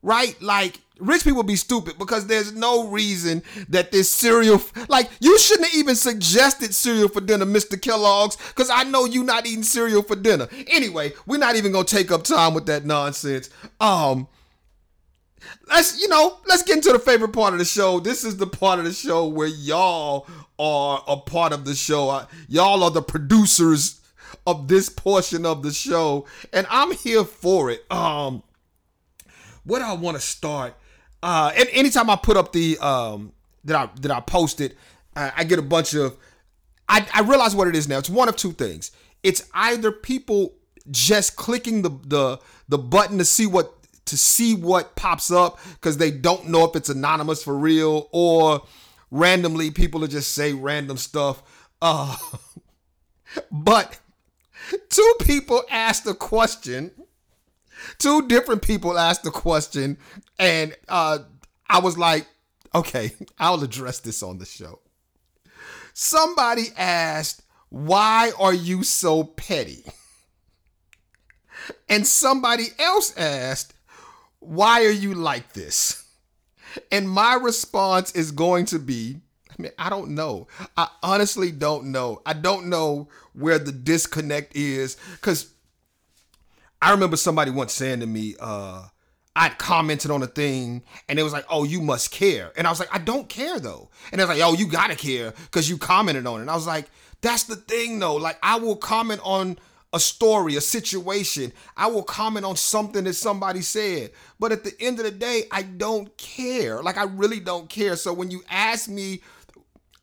right? 0.01 0.41
Like 0.41 0.79
rich 0.99 1.25
people 1.25 1.43
be 1.43 1.57
stupid 1.57 1.99
because 1.99 2.27
there's 2.27 2.53
no 2.53 2.87
reason 2.87 3.43
that 3.67 3.91
this 3.91 4.09
cereal 4.09 4.61
like 4.87 5.09
you 5.19 5.37
shouldn't 5.37 5.67
have 5.67 5.77
even 5.77 5.97
suggested 5.97 6.73
cereal 6.73 7.09
for 7.09 7.19
dinner, 7.19 7.45
Mr. 7.45 7.79
Kellogg's, 7.79 8.37
because 8.37 8.69
I 8.69 8.83
know 8.83 9.03
you 9.03 9.25
not 9.25 9.45
eating 9.45 9.63
cereal 9.63 10.01
for 10.01 10.15
dinner. 10.15 10.47
Anyway, 10.67 11.11
we're 11.25 11.39
not 11.39 11.57
even 11.57 11.73
gonna 11.73 11.83
take 11.83 12.09
up 12.09 12.23
time 12.23 12.53
with 12.53 12.67
that 12.67 12.85
nonsense. 12.85 13.49
Um 13.81 14.29
let's 15.69 15.99
you 16.01 16.07
know 16.07 16.39
let's 16.47 16.63
get 16.63 16.77
into 16.77 16.91
the 16.91 16.99
favorite 16.99 17.33
part 17.33 17.53
of 17.53 17.59
the 17.59 17.65
show. 17.65 17.99
This 17.99 18.23
is 18.23 18.37
the 18.37 18.47
part 18.47 18.79
of 18.79 18.85
the 18.85 18.93
show 18.93 19.27
where 19.27 19.47
y'all 19.47 20.27
are 20.59 21.03
a 21.07 21.17
part 21.17 21.53
of 21.53 21.65
the 21.65 21.75
show. 21.75 22.25
Y'all 22.47 22.83
are 22.83 22.91
the 22.91 23.01
producers 23.01 24.01
of 24.45 24.67
this 24.67 24.89
portion 24.89 25.45
of 25.45 25.61
the 25.61 25.71
show 25.71 26.25
and 26.53 26.65
i'm 26.69 26.91
here 26.93 27.23
for 27.23 27.69
it. 27.69 27.89
Um 27.91 28.43
what 29.63 29.81
i 29.81 29.93
want 29.93 30.15
to 30.15 30.21
start 30.21 30.73
uh 31.21 31.51
and 31.55 31.67
anytime 31.73 32.09
i 32.09 32.15
put 32.15 32.37
up 32.37 32.53
the 32.53 32.77
um 32.79 33.33
that 33.65 33.75
i 33.75 33.89
that 33.99 34.11
i 34.11 34.21
posted 34.21 34.77
I, 35.17 35.33
I 35.37 35.43
get 35.43 35.59
a 35.59 35.63
bunch 35.63 35.93
of 35.93 36.17
I, 36.87 37.05
I 37.13 37.21
realize 37.21 37.55
what 37.55 37.67
it 37.67 37.75
is 37.75 37.87
now. 37.87 37.97
It's 37.97 38.09
one 38.09 38.29
of 38.29 38.37
two 38.37 38.53
things. 38.53 38.91
It's 39.23 39.49
either 39.53 39.91
people 39.91 40.53
just 40.89 41.35
clicking 41.35 41.81
the 41.81 41.89
the 42.05 42.39
the 42.69 42.77
button 42.77 43.17
to 43.17 43.25
see 43.25 43.45
what 43.45 43.76
to 44.07 44.17
see 44.17 44.55
what 44.55 44.95
pops 44.95 45.31
up 45.31 45.59
because 45.73 45.97
they 45.97 46.11
don't 46.11 46.47
know 46.47 46.65
if 46.65 46.75
it's 46.75 46.89
anonymous 46.89 47.43
for 47.43 47.55
real 47.57 48.09
or 48.11 48.61
randomly 49.11 49.71
people 49.71 50.01
will 50.01 50.07
just 50.07 50.33
say 50.33 50.53
random 50.53 50.97
stuff. 50.97 51.43
Uh, 51.81 52.15
but 53.51 53.99
two 54.89 55.13
people 55.21 55.63
asked 55.69 56.07
a 56.07 56.13
question. 56.13 56.91
Two 57.99 58.27
different 58.27 58.63
people 58.63 58.97
asked 58.97 59.23
the 59.23 59.31
question, 59.31 59.97
and 60.39 60.75
uh, 60.89 61.19
I 61.69 61.79
was 61.79 61.97
like, 61.97 62.25
okay, 62.73 63.11
I'll 63.39 63.63
address 63.63 63.99
this 63.99 64.23
on 64.23 64.39
the 64.39 64.45
show. 64.45 64.79
Somebody 65.93 66.65
asked, 66.75 67.43
Why 67.69 68.31
are 68.39 68.53
you 68.53 68.83
so 68.83 69.23
petty? 69.23 69.83
And 71.89 72.05
somebody 72.05 72.67
else 72.79 73.15
asked, 73.17 73.73
why 74.39 74.85
are 74.85 74.91
you 74.91 75.13
like 75.13 75.53
this? 75.53 76.03
And 76.91 77.09
my 77.09 77.33
response 77.33 78.11
is 78.11 78.31
going 78.31 78.65
to 78.67 78.77
be, 78.77 79.21
I 79.49 79.59
mean, 79.59 79.71
I 79.79 79.89
don't 79.89 80.11
know. 80.11 80.47
I 80.75 80.87
honestly 81.01 81.51
don't 81.51 81.85
know. 81.85 82.21
I 82.23 82.33
don't 82.33 82.67
know 82.67 83.07
where 83.33 83.57
the 83.57 83.71
disconnect 83.71 84.55
is 84.55 84.95
because 85.13 85.51
I 86.79 86.91
remember 86.91 87.17
somebody 87.17 87.49
once 87.49 87.73
saying 87.73 88.01
to 88.01 88.05
me, 88.05 88.35
uh, 88.39 88.87
I'd 89.35 89.57
commented 89.57 90.11
on 90.11 90.23
a 90.23 90.27
thing 90.27 90.83
and 91.07 91.19
it 91.19 91.23
was 91.23 91.33
like, 91.33 91.45
oh, 91.49 91.63
you 91.63 91.81
must 91.81 92.11
care. 92.11 92.51
And 92.57 92.67
I 92.67 92.69
was 92.69 92.79
like, 92.79 92.93
I 92.93 92.97
don't 92.97 93.29
care 93.29 93.59
though. 93.59 93.89
And 94.11 94.19
it's 94.19 94.29
like, 94.29 94.41
oh, 94.41 94.53
you 94.53 94.67
gotta 94.67 94.95
care 94.95 95.31
because 95.31 95.69
you 95.69 95.77
commented 95.77 96.25
on 96.25 96.39
it. 96.39 96.41
And 96.41 96.51
I 96.51 96.55
was 96.55 96.67
like, 96.67 96.85
that's 97.21 97.43
the 97.43 97.55
thing 97.55 97.99
though. 97.99 98.15
Like, 98.15 98.37
I 98.41 98.57
will 98.57 98.75
comment 98.75 99.21
on 99.23 99.57
a 99.93 99.99
story, 99.99 100.55
a 100.55 100.61
situation. 100.61 101.53
I 101.75 101.87
will 101.87 102.03
comment 102.03 102.45
on 102.45 102.55
something 102.55 103.03
that 103.05 103.13
somebody 103.13 103.61
said. 103.61 104.11
But 104.39 104.51
at 104.51 104.63
the 104.63 104.73
end 104.79 104.99
of 104.99 105.05
the 105.05 105.11
day, 105.11 105.43
I 105.51 105.63
don't 105.63 106.15
care. 106.17 106.81
Like 106.83 106.97
I 106.97 107.03
really 107.03 107.39
don't 107.39 107.69
care. 107.69 107.95
So 107.95 108.13
when 108.13 108.31
you 108.31 108.43
ask 108.49 108.89
me 108.89 109.21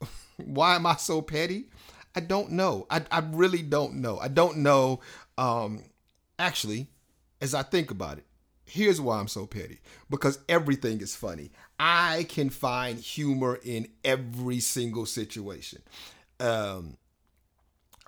why 0.37 0.77
am 0.77 0.87
I 0.87 0.97
so 0.97 1.23
petty? 1.23 1.67
I 2.15 2.21
don't 2.21 2.53
know. 2.53 2.87
I, 2.91 3.03
I 3.11 3.23
really 3.33 3.63
don't 3.63 3.95
know. 3.95 4.19
I 4.19 4.29
don't 4.29 4.59
know. 4.59 5.01
Um, 5.37 5.83
actually, 6.39 6.89
as 7.41 7.55
I 7.55 7.63
think 7.63 7.91
about 7.91 8.19
it, 8.19 8.25
here's 8.65 9.01
why 9.01 9.19
I'm 9.19 9.29
so 9.29 9.47
petty 9.47 9.81
because 10.09 10.39
everything 10.49 11.01
is 11.01 11.15
funny. 11.15 11.51
I 11.79 12.27
can 12.29 12.51
find 12.51 12.99
humor 12.99 13.59
in 13.63 13.89
every 14.05 14.61
single 14.61 15.07
situation. 15.07 15.83
Um, 16.41 16.97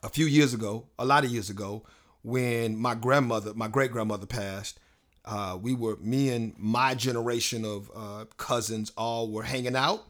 a 0.06 0.08
few 0.08 0.26
years 0.26 0.54
ago, 0.54 0.86
a 1.00 1.04
lot 1.04 1.24
of 1.24 1.30
years 1.30 1.50
ago, 1.50 1.82
when 2.22 2.76
my 2.76 2.94
grandmother, 2.94 3.52
my 3.54 3.66
great 3.66 3.90
grandmother 3.90 4.24
passed, 4.24 4.78
uh, 5.24 5.58
we 5.60 5.74
were, 5.74 5.96
me 5.96 6.30
and 6.30 6.54
my 6.56 6.94
generation 6.94 7.64
of 7.64 7.90
uh, 7.94 8.24
cousins 8.36 8.92
all 8.96 9.28
were 9.28 9.42
hanging 9.42 9.74
out. 9.74 10.04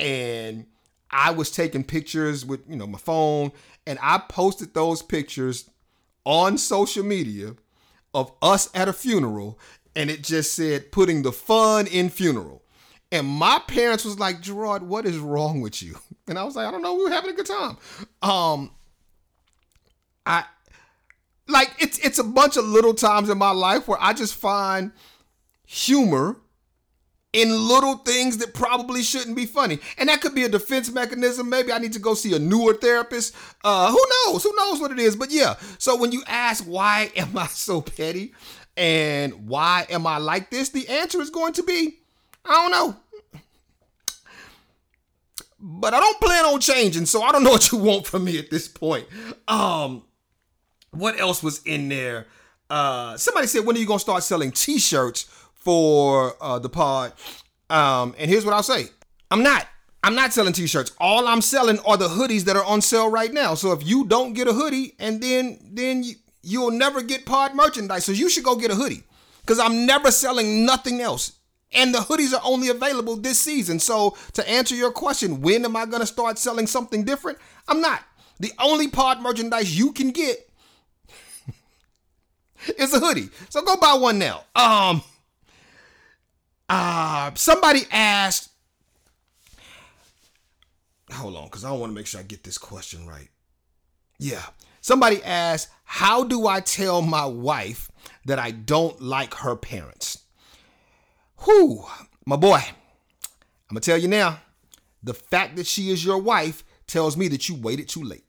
And 0.00 0.64
I 1.10 1.32
was 1.32 1.50
taking 1.50 1.84
pictures 1.84 2.46
with, 2.46 2.60
you 2.66 2.76
know, 2.76 2.86
my 2.86 2.98
phone. 2.98 3.52
And 3.86 3.98
I 4.02 4.22
posted 4.26 4.72
those 4.72 5.02
pictures 5.02 5.68
on 6.24 6.56
social 6.56 7.04
media 7.04 7.56
of 8.14 8.32
us 8.40 8.70
at 8.74 8.88
a 8.88 8.92
funeral. 8.94 9.58
And 9.94 10.10
it 10.10 10.24
just 10.24 10.54
said, 10.54 10.92
putting 10.92 11.22
the 11.22 11.32
fun 11.32 11.86
in 11.88 12.08
funeral. 12.08 12.62
And 13.12 13.26
my 13.26 13.60
parents 13.68 14.06
was 14.06 14.18
like, 14.18 14.40
Gerard, 14.40 14.82
what 14.82 15.04
is 15.04 15.18
wrong 15.18 15.60
with 15.60 15.82
you? 15.82 15.96
And 16.28 16.40
I 16.40 16.42
was 16.42 16.56
like, 16.56 16.66
I 16.66 16.72
don't 16.72 16.82
know, 16.82 16.96
we 16.96 17.04
were 17.04 17.10
having 17.10 17.30
a 17.30 17.34
good 17.34 17.46
time. 17.46 17.76
Um, 18.20 18.72
I 20.26 20.44
like 21.48 21.70
it's 21.78 21.98
it's 21.98 22.18
a 22.18 22.24
bunch 22.24 22.56
of 22.56 22.64
little 22.64 22.94
times 22.94 23.30
in 23.30 23.38
my 23.38 23.50
life 23.52 23.88
where 23.88 23.98
I 24.00 24.12
just 24.12 24.34
find 24.34 24.92
humor 25.64 26.36
in 27.32 27.50
little 27.68 27.98
things 27.98 28.38
that 28.38 28.54
probably 28.54 29.02
shouldn't 29.02 29.36
be 29.36 29.44
funny. 29.44 29.78
And 29.98 30.08
that 30.08 30.22
could 30.22 30.34
be 30.34 30.44
a 30.44 30.48
defense 30.48 30.90
mechanism. 30.90 31.50
Maybe 31.50 31.70
I 31.70 31.78
need 31.78 31.92
to 31.92 31.98
go 31.98 32.14
see 32.14 32.34
a 32.34 32.38
newer 32.38 32.72
therapist. 32.72 33.34
Uh, 33.62 33.90
who 33.90 34.00
knows? 34.26 34.42
Who 34.42 34.54
knows 34.56 34.80
what 34.80 34.90
it 34.90 34.98
is? 34.98 35.16
But 35.16 35.30
yeah. 35.30 35.56
So 35.78 35.96
when 35.96 36.12
you 36.12 36.22
ask 36.26 36.64
why 36.64 37.10
am 37.14 37.36
I 37.36 37.46
so 37.46 37.80
petty 37.82 38.32
and 38.76 39.48
why 39.48 39.86
am 39.90 40.06
I 40.06 40.18
like 40.18 40.50
this, 40.50 40.70
the 40.70 40.88
answer 40.88 41.20
is 41.20 41.30
going 41.30 41.52
to 41.54 41.62
be 41.62 41.98
I 42.44 42.52
don't 42.52 42.70
know. 42.70 42.96
But 45.58 45.94
I 45.94 46.00
don't 46.00 46.20
plan 46.20 46.44
on 46.44 46.60
changing, 46.60 47.06
so 47.06 47.22
I 47.22 47.32
don't 47.32 47.42
know 47.42 47.50
what 47.56 47.72
you 47.72 47.78
want 47.78 48.06
from 48.06 48.24
me 48.24 48.38
at 48.38 48.50
this 48.50 48.68
point. 48.68 49.06
Um, 49.48 50.04
what 50.98 51.20
else 51.20 51.42
was 51.42 51.62
in 51.64 51.88
there? 51.88 52.26
Uh, 52.68 53.16
somebody 53.16 53.46
said, 53.46 53.64
when 53.64 53.76
are 53.76 53.78
you 53.78 53.86
gonna 53.86 53.98
start 53.98 54.22
selling 54.22 54.50
T-shirts 54.50 55.26
for 55.54 56.34
uh, 56.40 56.58
the 56.58 56.68
pod? 56.68 57.12
Um, 57.70 58.14
and 58.18 58.30
here's 58.30 58.44
what 58.44 58.54
I'll 58.54 58.62
say: 58.62 58.86
I'm 59.30 59.42
not. 59.42 59.66
I'm 60.04 60.14
not 60.14 60.32
selling 60.32 60.52
T-shirts. 60.52 60.92
All 61.00 61.26
I'm 61.26 61.42
selling 61.42 61.80
are 61.80 61.96
the 61.96 62.06
hoodies 62.06 62.44
that 62.44 62.54
are 62.54 62.64
on 62.64 62.80
sale 62.80 63.10
right 63.10 63.32
now. 63.32 63.54
So 63.54 63.72
if 63.72 63.84
you 63.84 64.04
don't 64.06 64.34
get 64.34 64.46
a 64.46 64.52
hoodie, 64.52 64.94
and 65.00 65.20
then 65.20 65.58
then 65.72 66.04
you, 66.04 66.14
you'll 66.42 66.70
never 66.70 67.02
get 67.02 67.26
pod 67.26 67.54
merchandise. 67.54 68.04
So 68.04 68.12
you 68.12 68.28
should 68.28 68.44
go 68.44 68.54
get 68.54 68.70
a 68.70 68.76
hoodie, 68.76 69.02
because 69.40 69.58
I'm 69.58 69.84
never 69.84 70.12
selling 70.12 70.64
nothing 70.64 71.00
else. 71.00 71.32
And 71.72 71.92
the 71.92 71.98
hoodies 71.98 72.32
are 72.32 72.40
only 72.44 72.68
available 72.68 73.16
this 73.16 73.40
season. 73.40 73.80
So 73.80 74.16
to 74.34 74.48
answer 74.48 74.76
your 74.76 74.92
question, 74.92 75.40
when 75.40 75.64
am 75.64 75.74
I 75.74 75.86
gonna 75.86 76.06
start 76.06 76.38
selling 76.38 76.68
something 76.68 77.04
different? 77.04 77.38
I'm 77.66 77.80
not. 77.80 78.02
The 78.38 78.52
only 78.60 78.86
pod 78.86 79.20
merchandise 79.20 79.76
you 79.76 79.92
can 79.92 80.10
get 80.10 80.45
is 82.78 82.94
a 82.94 83.00
hoodie. 83.00 83.28
So 83.48 83.62
go 83.62 83.76
buy 83.76 83.94
one 83.94 84.18
now. 84.18 84.44
Um 84.54 85.02
uh 86.68 87.30
somebody 87.34 87.82
asked 87.90 88.50
Hold 91.12 91.36
on, 91.36 91.44
because 91.44 91.64
I 91.64 91.70
want 91.70 91.92
to 91.92 91.94
make 91.94 92.06
sure 92.06 92.20
I 92.20 92.24
get 92.24 92.42
this 92.42 92.58
question 92.58 93.06
right. 93.06 93.28
Yeah. 94.18 94.42
Somebody 94.80 95.22
asked, 95.22 95.68
How 95.84 96.24
do 96.24 96.46
I 96.46 96.60
tell 96.60 97.00
my 97.02 97.26
wife 97.26 97.90
that 98.24 98.38
I 98.38 98.50
don't 98.50 99.00
like 99.00 99.34
her 99.34 99.56
parents? 99.56 100.18
Whew, 101.44 101.84
my 102.24 102.36
boy, 102.36 102.58
I'm 102.58 103.74
gonna 103.74 103.80
tell 103.80 103.98
you 103.98 104.08
now. 104.08 104.40
The 105.02 105.14
fact 105.14 105.56
that 105.56 105.66
she 105.66 105.90
is 105.90 106.04
your 106.04 106.18
wife 106.18 106.64
tells 106.86 107.16
me 107.16 107.28
that 107.28 107.48
you 107.48 107.54
waited 107.54 107.88
too 107.88 108.02
late. 108.02 108.24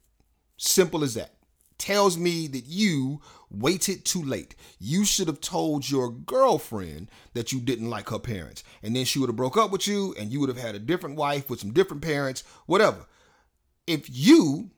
Simple 0.58 1.04
as 1.04 1.14
that. 1.16 1.34
Tells 1.78 2.18
me 2.18 2.48
that 2.48 2.66
you 2.66 3.22
waited 3.50 4.06
too 4.06 4.22
late. 4.22 4.56
You 4.80 5.06
should 5.06 5.28
have 5.28 5.42
told 5.42 5.90
your 5.90 6.12
girlfriend 6.12 7.10
that 7.34 7.52
you 7.52 7.60
didn't 7.60 7.90
like 7.90 8.10
her 8.10 8.20
parents. 8.20 8.64
And 8.84 8.96
then 8.96 9.06
she 9.06 9.20
would 9.20 9.30
have 9.30 9.36
broke 9.36 9.58
up 9.58 9.72
with 9.72 9.88
you 9.88 10.14
and 10.20 10.32
you 10.32 10.40
would 10.40 10.50
have 10.50 10.58
had 10.58 10.76
a 10.76 10.80
different 10.80 11.16
wife 11.16 11.50
with 11.50 11.60
some 11.60 11.72
different 11.72 12.04
parents, 12.04 12.44
whatever. 12.66 13.06
If 13.86 14.08
you 14.10 14.72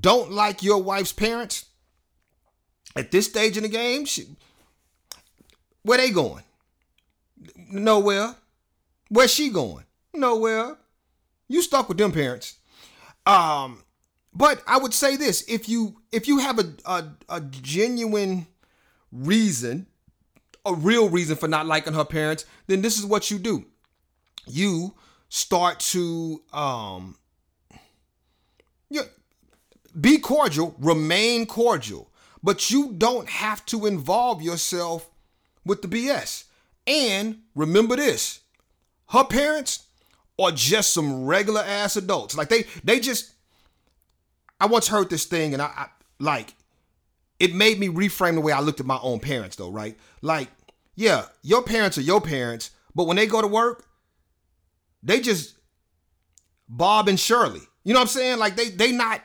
don't 0.00 0.32
like 0.32 0.62
your 0.62 0.82
wife's 0.82 1.12
parents 1.12 1.66
at 2.96 3.10
this 3.10 3.26
stage 3.26 3.56
in 3.56 3.62
the 3.62 3.68
game, 3.68 4.04
she, 4.04 4.24
where 5.82 5.98
they 5.98 6.10
going? 6.10 6.44
Nowhere. 7.70 8.34
Where's 9.08 9.32
she 9.32 9.50
going? 9.50 9.84
Nowhere. 10.14 10.78
You 11.48 11.62
stuck 11.62 11.88
with 11.88 11.98
them 11.98 12.12
parents. 12.12 12.56
Um, 13.26 13.82
but 14.36 14.62
I 14.66 14.76
would 14.76 14.92
say 14.92 15.16
this: 15.16 15.44
if 15.48 15.66
you 15.68 15.96
if 16.12 16.28
you 16.28 16.38
have 16.38 16.58
a 16.58 16.74
a, 16.84 17.04
a 17.30 17.40
genuine 17.40 18.46
reason, 19.10 19.86
a 20.66 20.74
real 20.74 21.08
reason 21.08 21.36
for 21.36 21.48
not 21.48 21.66
liking 21.66 21.94
her 21.94 22.04
parents, 22.04 22.44
then 22.66 22.82
this 22.82 22.98
is 22.98 23.06
what 23.06 23.30
you 23.30 23.38
do. 23.38 23.64
You 24.46 24.94
start 25.30 25.80
to 25.80 26.42
um 26.52 27.16
you 28.90 29.02
be 29.98 30.18
cordial, 30.18 30.76
remain 30.78 31.46
cordial, 31.46 32.12
but 32.42 32.70
you 32.70 32.92
don't 32.92 33.30
have 33.30 33.64
to 33.66 33.86
involve 33.86 34.42
yourself 34.42 35.08
with 35.64 35.80
the 35.80 35.88
BS. 35.88 36.44
And 36.86 37.40
remember 37.54 37.96
this 37.96 38.40
her 39.08 39.24
parents 39.24 39.84
are 40.38 40.52
just 40.52 40.92
some 40.92 41.24
regular 41.24 41.62
ass 41.62 41.96
adults. 41.96 42.36
Like 42.36 42.50
they 42.50 42.66
they 42.84 43.00
just 43.00 43.32
I 44.60 44.66
once 44.66 44.88
heard 44.88 45.10
this 45.10 45.24
thing 45.24 45.52
and 45.52 45.62
I, 45.62 45.66
I 45.66 45.86
like 46.18 46.54
it 47.38 47.54
made 47.54 47.78
me 47.78 47.88
reframe 47.88 48.34
the 48.34 48.40
way 48.40 48.52
I 48.52 48.60
looked 48.60 48.80
at 48.80 48.86
my 48.86 48.98
own 49.02 49.20
parents 49.20 49.56
though, 49.56 49.70
right? 49.70 49.96
Like, 50.22 50.48
yeah, 50.94 51.26
your 51.42 51.62
parents 51.62 51.98
are 51.98 52.02
your 52.02 52.20
parents, 52.20 52.70
but 52.94 53.06
when 53.06 53.16
they 53.16 53.26
go 53.26 53.42
to 53.42 53.46
work, 53.46 53.86
they 55.02 55.20
just 55.20 55.54
Bob 56.68 57.08
and 57.08 57.20
Shirley. 57.20 57.60
You 57.84 57.92
know 57.92 58.00
what 58.00 58.04
I'm 58.04 58.08
saying? 58.08 58.38
Like 58.38 58.56
they 58.56 58.70
they 58.70 58.92
not 58.92 59.20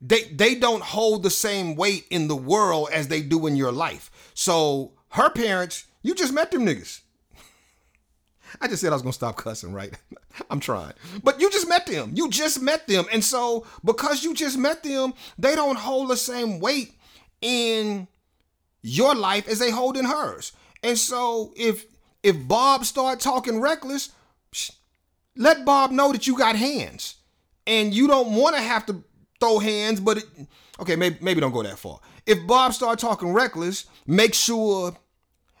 they 0.00 0.24
they 0.24 0.54
don't 0.54 0.82
hold 0.82 1.22
the 1.22 1.30
same 1.30 1.76
weight 1.76 2.06
in 2.10 2.28
the 2.28 2.36
world 2.36 2.88
as 2.92 3.08
they 3.08 3.22
do 3.22 3.46
in 3.46 3.56
your 3.56 3.72
life. 3.72 4.10
So 4.34 4.92
her 5.10 5.30
parents 5.30 5.84
you 6.02 6.14
just 6.14 6.32
met 6.32 6.50
them 6.50 6.66
niggas. 6.66 7.00
I 8.60 8.68
just 8.68 8.80
said 8.80 8.90
I 8.90 8.96
was 8.96 9.02
gonna 9.02 9.12
stop 9.12 9.36
cussing, 9.36 9.72
right? 9.72 9.92
I'm 10.50 10.60
trying. 10.60 10.92
But 11.22 11.40
you 11.40 11.50
just 11.50 11.68
met 11.68 11.86
them. 11.86 12.12
You 12.14 12.30
just 12.30 12.60
met 12.60 12.86
them. 12.86 13.06
And 13.12 13.22
so 13.24 13.66
because 13.84 14.24
you 14.24 14.34
just 14.34 14.58
met 14.58 14.82
them, 14.82 15.14
they 15.38 15.54
don't 15.54 15.78
hold 15.78 16.10
the 16.10 16.16
same 16.16 16.60
weight 16.60 16.94
in 17.40 18.08
your 18.82 19.14
life 19.14 19.48
as 19.48 19.58
they 19.58 19.70
hold 19.70 19.96
in 19.96 20.04
hers. 20.04 20.52
And 20.82 20.98
so 20.98 21.52
if 21.56 21.84
if 22.22 22.36
Bob 22.48 22.84
start 22.84 23.20
talking 23.20 23.60
reckless, 23.60 24.10
let 25.36 25.64
Bob 25.64 25.90
know 25.90 26.12
that 26.12 26.26
you 26.26 26.36
got 26.36 26.56
hands. 26.56 27.16
And 27.66 27.92
you 27.92 28.06
don't 28.06 28.34
want 28.34 28.54
to 28.54 28.62
have 28.62 28.86
to 28.86 29.02
throw 29.40 29.58
hands, 29.58 29.98
but 30.00 30.18
it, 30.18 30.24
okay, 30.80 30.96
maybe 30.96 31.16
maybe 31.20 31.40
don't 31.40 31.52
go 31.52 31.62
that 31.62 31.78
far. 31.78 32.00
If 32.26 32.46
Bob 32.46 32.72
start 32.72 32.98
talking 32.98 33.32
reckless, 33.32 33.86
make 34.06 34.34
sure 34.34 34.96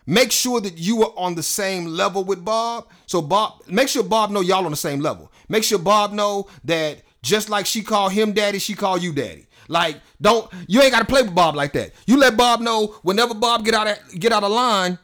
Make 0.06 0.30
sure 0.30 0.60
that 0.60 0.78
you 0.78 1.02
are 1.02 1.12
on 1.16 1.34
the 1.34 1.42
same 1.42 1.86
level 1.86 2.22
with 2.22 2.44
Bob. 2.44 2.86
So 3.06 3.20
Bob, 3.20 3.62
make 3.68 3.88
sure 3.88 4.04
Bob 4.04 4.30
know 4.30 4.40
y'all 4.40 4.64
on 4.64 4.70
the 4.70 4.76
same 4.76 5.00
level. 5.00 5.32
Make 5.48 5.64
sure 5.64 5.78
Bob 5.78 6.12
know 6.12 6.48
that 6.64 7.02
just 7.22 7.48
like 7.48 7.66
she 7.66 7.82
called 7.82 8.12
him 8.12 8.32
daddy, 8.32 8.58
she 8.58 8.74
called 8.74 9.02
you 9.02 9.12
daddy. 9.12 9.46
Like, 9.68 10.00
don't 10.20 10.50
you 10.68 10.80
ain't 10.80 10.92
gotta 10.92 11.06
play 11.06 11.22
with 11.22 11.34
Bob 11.34 11.56
like 11.56 11.72
that. 11.72 11.92
You 12.06 12.18
let 12.18 12.36
Bob 12.36 12.60
know 12.60 12.94
whenever 13.02 13.34
Bob 13.34 13.64
get 13.64 13.74
out 13.74 13.88
of 13.88 13.98
get 14.18 14.32
out 14.32 14.44
of 14.44 14.52
line 14.52 14.98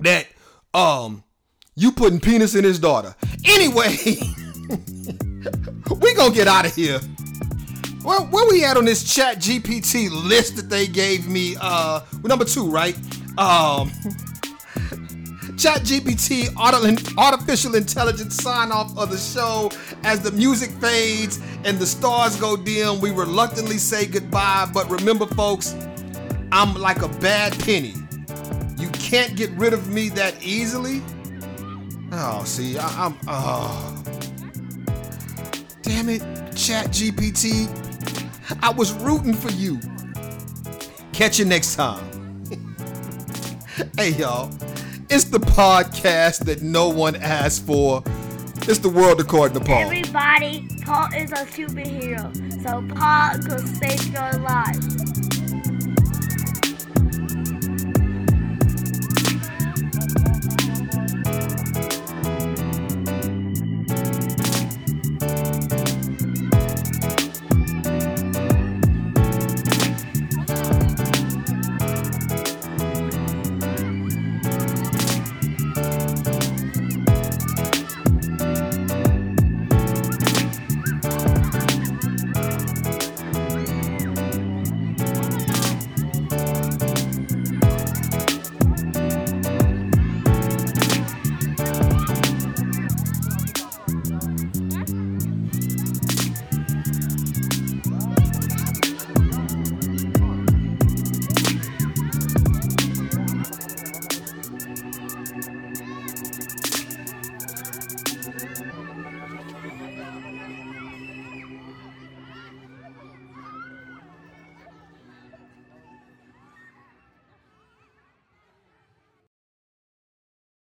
that 0.00 0.26
um 0.72 1.22
you 1.74 1.92
putting 1.92 2.20
penis 2.20 2.54
in 2.54 2.64
his 2.64 2.78
daughter. 2.78 3.14
Anyway, 3.44 3.96
we 6.00 6.14
gonna 6.14 6.34
get 6.34 6.48
out 6.48 6.64
of 6.64 6.74
here. 6.74 7.00
Well, 8.02 8.24
where 8.26 8.48
we 8.48 8.64
at 8.64 8.76
on 8.76 8.84
this 8.84 9.02
chat 9.02 9.38
GPT 9.38 10.08
list 10.10 10.56
that 10.56 10.70
they 10.70 10.86
gave 10.86 11.28
me? 11.28 11.56
Uh, 11.60 12.00
number 12.22 12.44
two, 12.44 12.70
right? 12.70 12.96
Um, 13.38 13.90
ChatGPT 15.56 16.54
artificial 17.16 17.74
intelligence 17.74 18.36
sign 18.36 18.72
off 18.72 18.96
of 18.96 19.10
the 19.10 19.16
show 19.16 19.70
as 20.04 20.20
the 20.20 20.30
music 20.32 20.70
fades 20.80 21.40
and 21.64 21.78
the 21.78 21.86
stars 21.86 22.36
go 22.36 22.56
dim. 22.56 23.00
We 23.00 23.10
reluctantly 23.10 23.78
say 23.78 24.06
goodbye, 24.06 24.70
but 24.72 24.90
remember, 24.90 25.26
folks, 25.26 25.74
I'm 26.52 26.74
like 26.74 27.02
a 27.02 27.08
bad 27.08 27.58
penny. 27.60 27.94
You 28.78 28.88
can't 28.90 29.34
get 29.36 29.50
rid 29.52 29.72
of 29.72 29.88
me 29.88 30.10
that 30.10 30.42
easily. 30.42 31.02
Oh, 32.12 32.42
see, 32.44 32.78
I, 32.78 33.06
I'm. 33.06 33.18
Oh. 33.26 34.02
Damn 35.82 36.08
it, 36.08 36.22
ChatGPT. 36.52 37.68
I 38.62 38.70
was 38.70 38.92
rooting 38.92 39.34
for 39.34 39.50
you. 39.52 39.80
Catch 41.12 41.38
you 41.38 41.44
next 41.44 41.76
time. 41.76 42.15
hey, 43.96 44.10
y'all. 44.10 44.50
It's 45.10 45.24
the 45.24 45.38
podcast 45.38 46.44
that 46.46 46.62
no 46.62 46.88
one 46.88 47.16
asked 47.16 47.66
for. 47.66 48.02
It's 48.62 48.78
the 48.78 48.88
world 48.88 49.20
according 49.20 49.58
to 49.58 49.64
Paul. 49.64 49.82
Everybody, 49.82 50.66
Paul 50.82 51.08
is 51.14 51.30
a 51.32 51.44
superhero, 51.44 52.32
so 52.62 52.82
Paul 52.94 53.38
could 53.38 53.68
save 53.68 54.12
your 54.12 54.32
life. 54.40 55.05